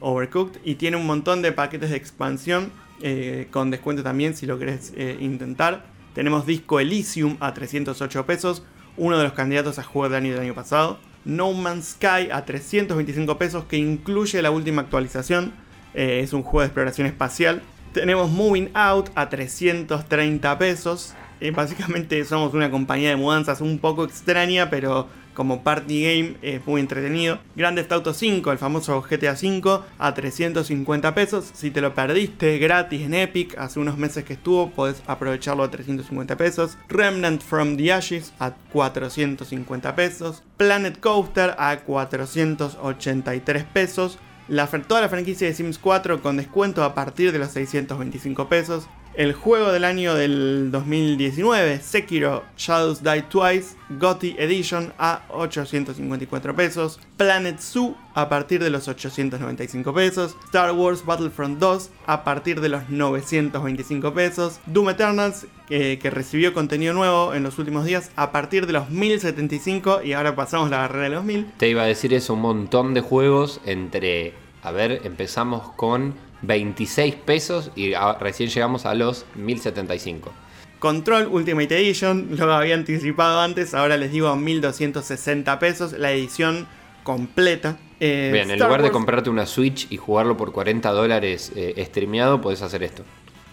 [0.00, 0.60] Overcooked.
[0.64, 2.72] Y tiene un montón de paquetes de expansión.
[3.02, 5.86] eh, con descuento también si lo querés eh, intentar.
[6.14, 8.62] Tenemos Disco Elysium a 308 pesos.
[8.98, 10.98] Uno de los candidatos a juego del año del año pasado.
[11.24, 13.64] No Man's Sky a 325 pesos.
[13.64, 15.52] Que incluye la última actualización.
[15.94, 17.62] eh, es un juego de exploración espacial.
[17.94, 21.14] Tenemos Moving Out a 330 pesos.
[21.54, 26.80] Básicamente somos una compañía de mudanzas un poco extraña, pero como party game es muy
[26.80, 27.38] entretenido.
[27.56, 31.50] Grand Theft Auto 5, el famoso GTA 5, a 350 pesos.
[31.54, 35.70] Si te lo perdiste gratis en Epic, hace unos meses que estuvo, podés aprovecharlo a
[35.70, 36.76] 350 pesos.
[36.88, 40.42] Remnant from the Ashes a 450 pesos.
[40.56, 44.18] Planet Coaster a 483 pesos.
[44.48, 48.88] La, toda la franquicia de Sims 4 con descuento a partir de los 625 pesos.
[49.14, 57.00] El juego del año del 2019, Sekiro Shadows Die Twice, GOTY Edition a 854 pesos.
[57.16, 60.36] Planet Zoo a partir de los 895 pesos.
[60.44, 64.60] Star Wars Battlefront 2 a partir de los 925 pesos.
[64.66, 70.02] Doom Eternals, que recibió contenido nuevo en los últimos días, a partir de los 1075.
[70.04, 71.52] Y ahora pasamos la barrera de los 1000.
[71.56, 74.34] Te iba a decir eso, un montón de juegos entre...
[74.62, 80.32] A ver, empezamos con 26 pesos y a- recién llegamos a los 1075.
[80.78, 86.66] Control Ultimate Edition, lo había anticipado antes, ahora les digo 1260 pesos, la edición
[87.02, 87.76] completa.
[88.00, 91.74] Eh, Bien, en Star lugar de comprarte una Switch y jugarlo por 40 dólares eh,
[91.86, 93.04] streameado, podés hacer esto.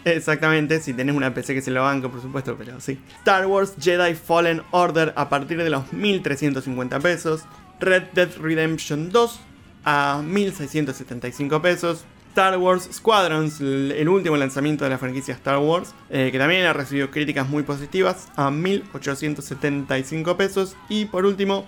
[0.05, 2.97] Exactamente, si tenés una PC que se lo banco, por supuesto, pero sí.
[3.19, 7.43] Star Wars Jedi Fallen Order a partir de los 1350 pesos.
[7.81, 9.39] Red Dead Redemption 2
[9.83, 12.05] a 1675 pesos.
[12.37, 16.73] Star Wars Squadrons, el último lanzamiento de la franquicia Star Wars, eh, que también ha
[16.73, 20.75] recibido críticas muy positivas, a 1875 pesos.
[20.87, 21.65] Y por último,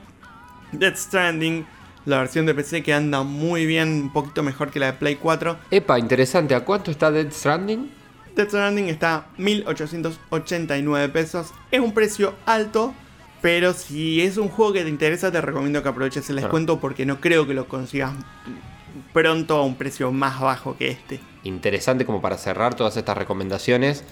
[0.72, 1.66] Death Stranding,
[2.06, 5.16] la versión de PC que anda muy bien, un poquito mejor que la de Play
[5.16, 6.54] 4, Epa, interesante.
[6.54, 7.90] ¿A cuánto está Dead Stranding?
[8.36, 11.52] Death Stranding está a 1889 pesos.
[11.72, 12.94] Es un precio alto,
[13.42, 17.08] pero si es un juego que te interesa, te recomiendo que aproveches el descuento porque
[17.08, 18.14] no creo que lo consigas
[19.14, 21.20] pronto a un precio más bajo que este.
[21.44, 24.04] Interesante como para cerrar todas estas recomendaciones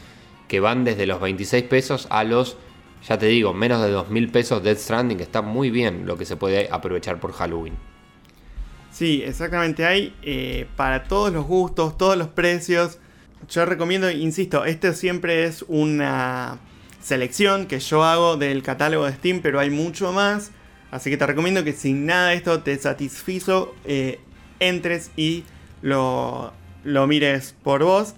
[0.47, 2.57] que van desde los 26 pesos a los,
[3.07, 5.19] ya te digo, menos de 2.000 pesos Dead Stranding.
[5.19, 7.75] Está muy bien lo que se puede aprovechar por Halloween.
[8.91, 9.85] Sí, exactamente.
[9.85, 12.97] Hay eh, para todos los gustos, todos los precios.
[13.49, 16.59] Yo recomiendo, insisto, este siempre es una
[17.01, 20.51] selección que yo hago del catálogo de Steam, pero hay mucho más.
[20.89, 24.19] Así que te recomiendo que si nada de esto te satisfizo, eh,
[24.59, 25.43] entres y
[25.81, 26.53] lo,
[26.83, 28.15] lo mires por vos.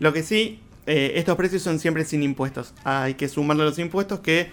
[0.00, 2.74] Lo que sí, eh, estos precios son siempre sin impuestos.
[2.84, 4.50] Hay que sumarle los impuestos que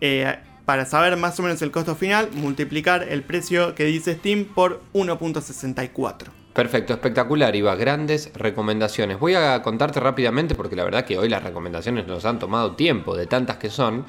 [0.00, 4.44] eh, para saber más o menos el costo final, multiplicar el precio que dice Steam
[4.44, 6.28] por 1.64.
[6.52, 7.74] Perfecto, espectacular, Iba.
[7.76, 9.18] Grandes recomendaciones.
[9.18, 13.16] Voy a contarte rápidamente porque la verdad que hoy las recomendaciones nos han tomado tiempo,
[13.16, 14.04] de tantas que son.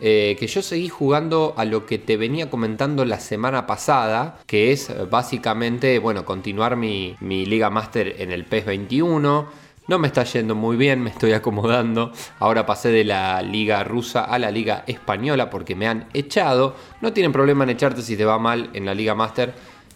[0.00, 4.72] Eh, que yo seguí jugando a lo que te venía comentando la semana pasada, que
[4.72, 9.48] es eh, básicamente, bueno, continuar mi, mi Liga Master en el PES 21.
[9.88, 12.12] No me está yendo muy bien, me estoy acomodando.
[12.38, 16.76] Ahora pasé de la liga rusa a la liga española porque me han echado.
[17.00, 19.52] No tienen problema en echarte si te va mal en la liga Master.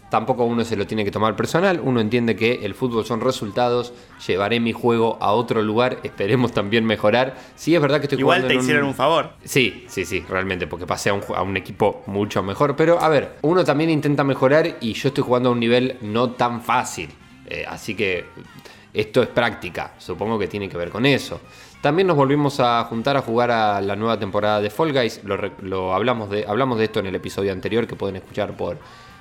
[0.09, 1.81] Tampoco uno se lo tiene que tomar personal.
[1.83, 3.91] Uno entiende que el fútbol son resultados.
[4.27, 5.97] Llevaré mi juego a otro lugar.
[6.03, 7.35] Esperemos también mejorar.
[7.55, 9.31] Sí, es verdad que estoy Igual jugando te en hicieron un favor.
[9.43, 12.75] Sí, sí, sí, realmente, porque pasé a un, ju- a un equipo mucho mejor.
[12.75, 16.31] Pero a ver, uno también intenta mejorar y yo estoy jugando a un nivel no
[16.31, 17.09] tan fácil.
[17.47, 18.25] Eh, así que
[18.93, 21.41] esto es práctica, supongo que tiene que ver con eso.
[21.81, 25.21] También nos volvimos a juntar a jugar a la nueva temporada de Fall Guys.
[25.23, 28.77] Lo, lo hablamos, de, hablamos de esto en el episodio anterior que pueden escuchar por,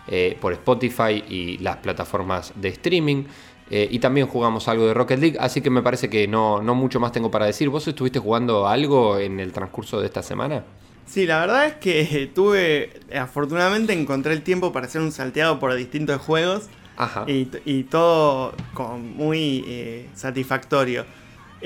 [0.08, 3.24] eh, por Spotify y las plataformas de streaming.
[3.70, 6.74] Eh, y también jugamos algo de Rocket League, así que me parece que no, no
[6.74, 7.70] mucho más tengo para decir.
[7.70, 10.64] ¿Vos estuviste jugando algo en el transcurso de esta semana?
[11.06, 15.74] Sí, la verdad es que tuve, afortunadamente encontré el tiempo para hacer un salteado por
[15.74, 16.64] distintos juegos
[16.96, 17.24] Ajá.
[17.26, 21.04] y, y todo con muy eh, satisfactorio.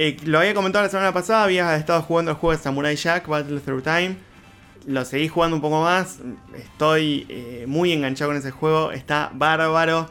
[0.01, 3.27] Eh, lo había comentado la semana pasada, había estado jugando el juego de Samurai Jack,
[3.27, 4.17] Battle Through Time.
[4.89, 6.21] Lo seguí jugando un poco más,
[6.57, 10.09] estoy eh, muy enganchado con ese juego, está bárbaro.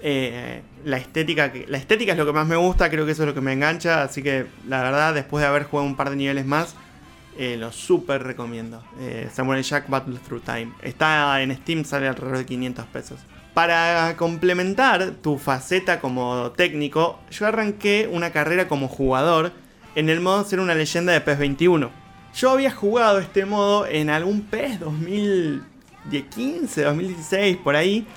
[0.00, 3.26] Eh, la, estética, la estética es lo que más me gusta, creo que eso es
[3.26, 6.16] lo que me engancha, así que la verdad después de haber jugado un par de
[6.16, 6.76] niveles más,
[7.36, 8.84] eh, lo súper recomiendo.
[9.32, 10.72] Samurai Jack Battle Through Time.
[10.82, 13.18] Está en Steam, sale alrededor de 500 pesos.
[13.52, 19.50] Para complementar tu faceta como técnico, yo arranqué una carrera como jugador
[19.96, 22.03] en el modo ser una leyenda de PES 21.
[22.34, 28.08] Yo había jugado este modo en algún PES 2015, 2016, por ahí.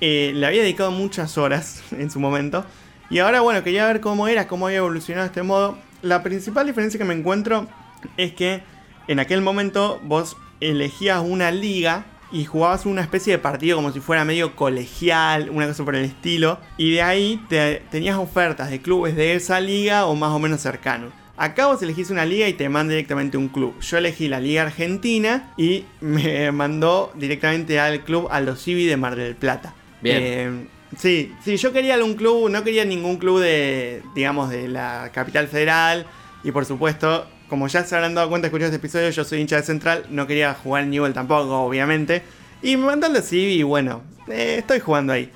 [0.00, 2.64] Eh, le había dedicado muchas horas en su momento.
[3.10, 5.78] Y ahora, bueno, quería ver cómo era, cómo había evolucionado este modo.
[6.02, 7.68] La principal diferencia que me encuentro
[8.16, 8.64] es que
[9.06, 14.00] en aquel momento vos elegías una liga y jugabas una especie de partido como si
[14.00, 16.58] fuera medio colegial, una cosa por el estilo.
[16.76, 20.60] Y de ahí te, tenías ofertas de clubes de esa liga o más o menos
[20.60, 21.12] cercanos.
[21.36, 23.74] Acá vos elegís una liga y te manda directamente un club.
[23.80, 29.16] Yo elegí la Liga Argentina y me mandó directamente al club Aldo Civi de Mar
[29.16, 29.74] del Plata.
[30.00, 30.18] Bien.
[30.22, 30.66] Eh,
[30.96, 35.48] sí, sí, yo quería algún club, no quería ningún club de, digamos, de la capital
[35.48, 36.06] federal.
[36.44, 39.56] Y por supuesto, como ya se habrán dado cuenta escuchando este episodio, yo soy hincha
[39.56, 42.22] de Central, no quería jugar en Newell tampoco, obviamente.
[42.62, 45.30] Y me mandó al Civi y bueno, eh, estoy jugando ahí.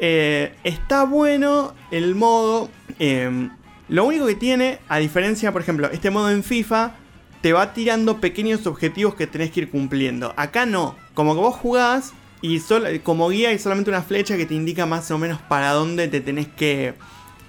[0.00, 2.70] Eh, está bueno el modo.
[2.98, 3.50] eh,
[3.88, 6.94] lo único que tiene, a diferencia, por ejemplo, este modo en FIFA,
[7.40, 10.34] te va tirando pequeños objetivos que tenés que ir cumpliendo.
[10.36, 10.96] Acá no.
[11.14, 14.86] Como que vos jugás y solo, como guía hay solamente una flecha que te indica
[14.86, 16.94] más o menos para dónde te tenés que,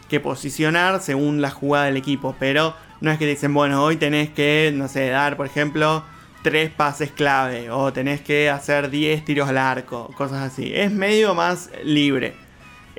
[0.07, 2.35] que posicionar según la jugada del equipo.
[2.39, 6.03] Pero no es que te dicen, bueno, hoy tenés que, no sé, dar, por ejemplo,
[6.41, 7.69] tres pases clave.
[7.71, 10.09] O tenés que hacer 10 tiros al arco.
[10.15, 10.71] Cosas así.
[10.73, 12.48] Es medio más libre.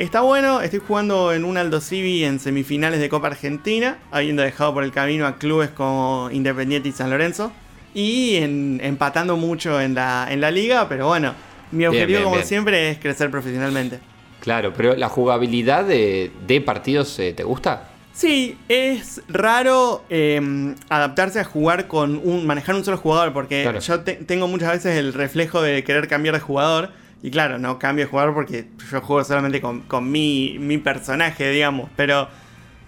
[0.00, 4.72] Está bueno, estoy jugando en un Aldo Civi en semifinales de Copa Argentina, habiendo dejado
[4.72, 7.52] por el camino a clubes como Independiente y San Lorenzo.
[7.92, 11.34] Y en- empatando mucho en la, en la liga, pero bueno,
[11.70, 12.46] mi objetivo bien, como bien.
[12.48, 13.98] siempre es crecer profesionalmente.
[14.40, 17.90] Claro, pero la jugabilidad de, de partidos eh, te gusta?
[18.14, 22.46] Sí, es raro eh, adaptarse a jugar con un.
[22.46, 23.80] manejar un solo jugador, porque Claro.
[23.80, 26.90] yo te- tengo muchas veces el reflejo de querer cambiar de jugador.
[27.22, 31.50] Y claro, no cambio de jugador porque yo juego solamente con, con mi, mi personaje,
[31.50, 31.90] digamos.
[31.96, 32.28] Pero.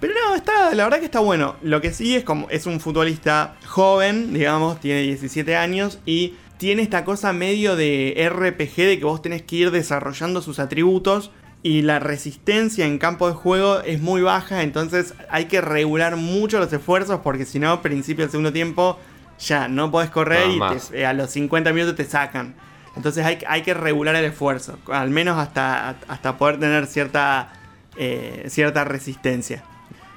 [0.01, 1.57] Pero no, está, la verdad que está bueno.
[1.62, 2.49] Lo que sí es como.
[2.51, 5.99] es un futbolista joven, digamos, tiene 17 años.
[6.07, 10.59] Y tiene esta cosa medio de RPG de que vos tenés que ir desarrollando sus
[10.59, 11.30] atributos.
[11.64, 16.59] Y la resistencia en campo de juego es muy baja, entonces hay que regular mucho
[16.59, 18.99] los esfuerzos porque si no, principio del segundo tiempo
[19.39, 22.57] ya no podés correr No, y te- eh, a los 50 minutos te sacan.
[22.97, 27.53] Entonces hay, que regular el esfuerzo, al menos hasta, hasta poder tener cierta,
[27.97, 29.64] eh, cierta resistencia.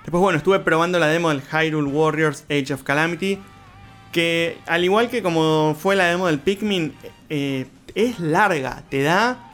[0.04, 3.40] Después, bueno, estuve probando la demo del Hyrule Warriors Age of Calamity,
[4.12, 6.94] que al igual que como fue la demo del Pikmin,
[7.30, 9.46] eh, es larga, te da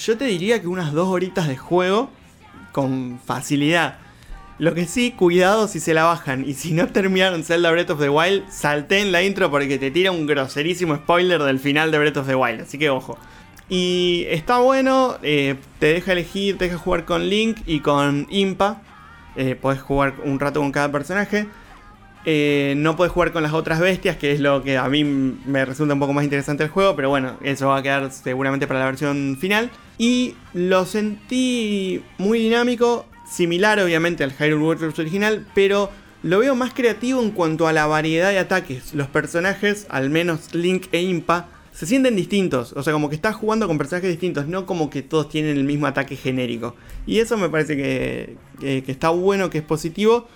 [0.00, 2.10] yo te diría que unas dos horitas de juego
[2.72, 3.98] con facilidad.
[4.60, 6.46] Lo que sí, cuidado si se la bajan.
[6.46, 9.90] Y si no terminaron Zelda Breath of the Wild, salté en la intro porque te
[9.90, 12.60] tira un groserísimo spoiler del final de Breath of the Wild.
[12.60, 13.16] Así que ojo.
[13.70, 18.82] Y está bueno, eh, te deja elegir, te deja jugar con Link y con Impa.
[19.34, 21.46] Eh, podés jugar un rato con cada personaje.
[22.26, 25.64] Eh, no puedes jugar con las otras bestias, que es lo que a mí me
[25.64, 28.80] resulta un poco más interesante el juego, pero bueno, eso va a quedar seguramente para
[28.80, 29.70] la versión final.
[29.96, 35.90] Y lo sentí muy dinámico, similar obviamente al Hyrule Warriors original, pero
[36.22, 38.94] lo veo más creativo en cuanto a la variedad de ataques.
[38.94, 43.36] Los personajes, al menos Link e Impa, se sienten distintos, o sea, como que estás
[43.36, 46.74] jugando con personajes distintos, no como que todos tienen el mismo ataque genérico.
[47.06, 48.36] Y eso me parece que,
[48.86, 50.28] está bueno, que es positivo.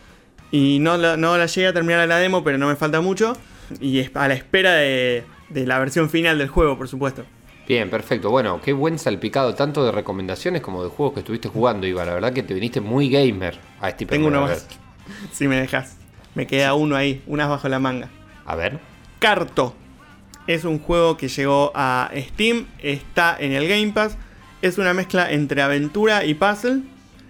[0.50, 3.36] Y no la, no llegué a terminar la demo, pero no me falta mucho.
[3.80, 7.24] Y es a la espera de la versión final del juego, por supuesto.
[7.66, 8.30] Bien, perfecto.
[8.30, 12.04] Bueno, qué buen salpicado tanto de recomendaciones como de juegos que estuviste jugando, Iba.
[12.04, 14.66] La verdad que te viniste muy gamer a este Tengo uno más.
[15.32, 15.96] Si me dejas.
[16.34, 18.08] Me queda uno ahí, unas bajo la manga.
[18.44, 18.80] A ver.
[19.18, 19.74] Carto.
[20.46, 24.16] Es un juego que llegó a Steam, está en el Game Pass.
[24.60, 26.82] Es una mezcla entre aventura y puzzle,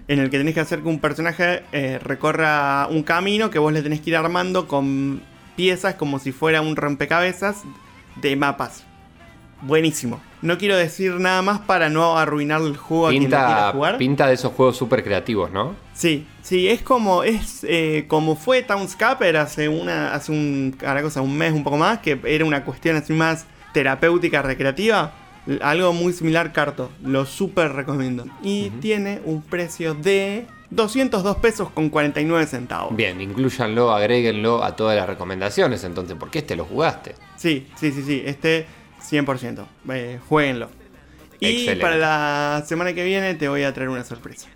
[0.08, 3.72] en el que tenés que hacer que un personaje eh, recorra un camino que vos
[3.72, 5.22] le tenés que ir armando con
[5.56, 7.62] piezas como si fuera un rompecabezas
[8.20, 8.84] de mapas.
[9.66, 10.20] Buenísimo.
[10.42, 13.72] No quiero decir nada más para no arruinar el juego a quien lo quiera Pinta,
[13.72, 13.98] jugar.
[13.98, 15.74] pinta de esos juegos súper creativos, ¿no?
[15.94, 21.22] Sí, sí, es como es eh, como fue Townscaper hace una hace un ahora cosa,
[21.22, 25.14] un mes un poco más que era una cuestión así más terapéutica recreativa,
[25.62, 28.26] algo muy similar Carto, lo súper recomiendo.
[28.42, 32.94] Y tiene un precio de 202 pesos con 49 centavos.
[32.94, 37.14] Bien, incluyanlo, agréguenlo a todas las recomendaciones, entonces, ¿por qué este lo jugaste?
[37.36, 38.66] Sí, sí, sí, sí, este
[39.08, 39.66] 100%.
[39.90, 40.68] Eh, jueguenlo.
[41.40, 44.48] Y para la semana que viene te voy a traer una sorpresa.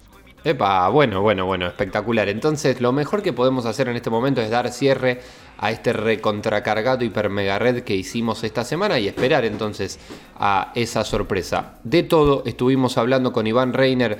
[0.44, 2.28] Epa, bueno, bueno, bueno, espectacular.
[2.28, 5.20] Entonces, lo mejor que podemos hacer en este momento es dar cierre
[5.58, 9.98] a este recontracargado hiper mega red que hicimos esta semana y esperar entonces
[10.36, 11.78] a esa sorpresa.
[11.82, 14.18] De todo, estuvimos hablando con Iván Reiner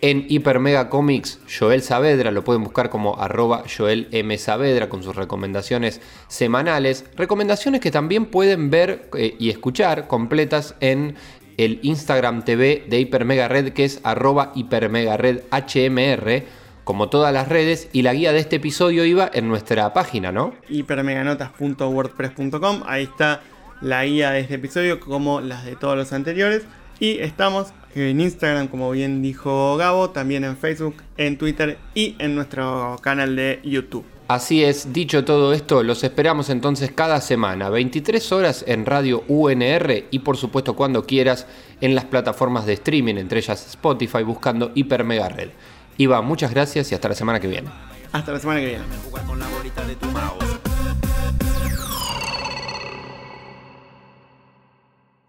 [0.00, 4.36] en Hiper Mega Comics, Joel Saavedra, lo pueden buscar como arroba Joel M.
[4.36, 7.04] Saavedra con sus recomendaciones semanales.
[7.16, 11.16] Recomendaciones que también pueden ver eh, y escuchar completas en
[11.56, 16.44] el Instagram TV de Hiper Mega Red, que es arroba Hiper Red HMR,
[16.84, 20.54] como todas las redes, y la guía de este episodio iba en nuestra página, ¿no?
[20.68, 22.82] hipermeganotas.wordpress.com.
[22.86, 23.42] Ahí está
[23.80, 26.64] la guía de este episodio, como las de todos los anteriores.
[27.00, 27.72] Y estamos
[28.02, 33.36] en Instagram, como bien dijo Gabo, también en Facebook, en Twitter y en nuestro canal
[33.36, 34.04] de YouTube.
[34.28, 40.06] Así es, dicho todo esto, los esperamos entonces cada semana, 23 horas en Radio UNR
[40.10, 41.46] y por supuesto cuando quieras
[41.80, 45.50] en las plataformas de streaming, entre ellas Spotify, buscando Hiper Mega Red.
[45.96, 47.68] Iva, muchas gracias y hasta la semana que viene.
[48.10, 48.84] Hasta la semana que viene.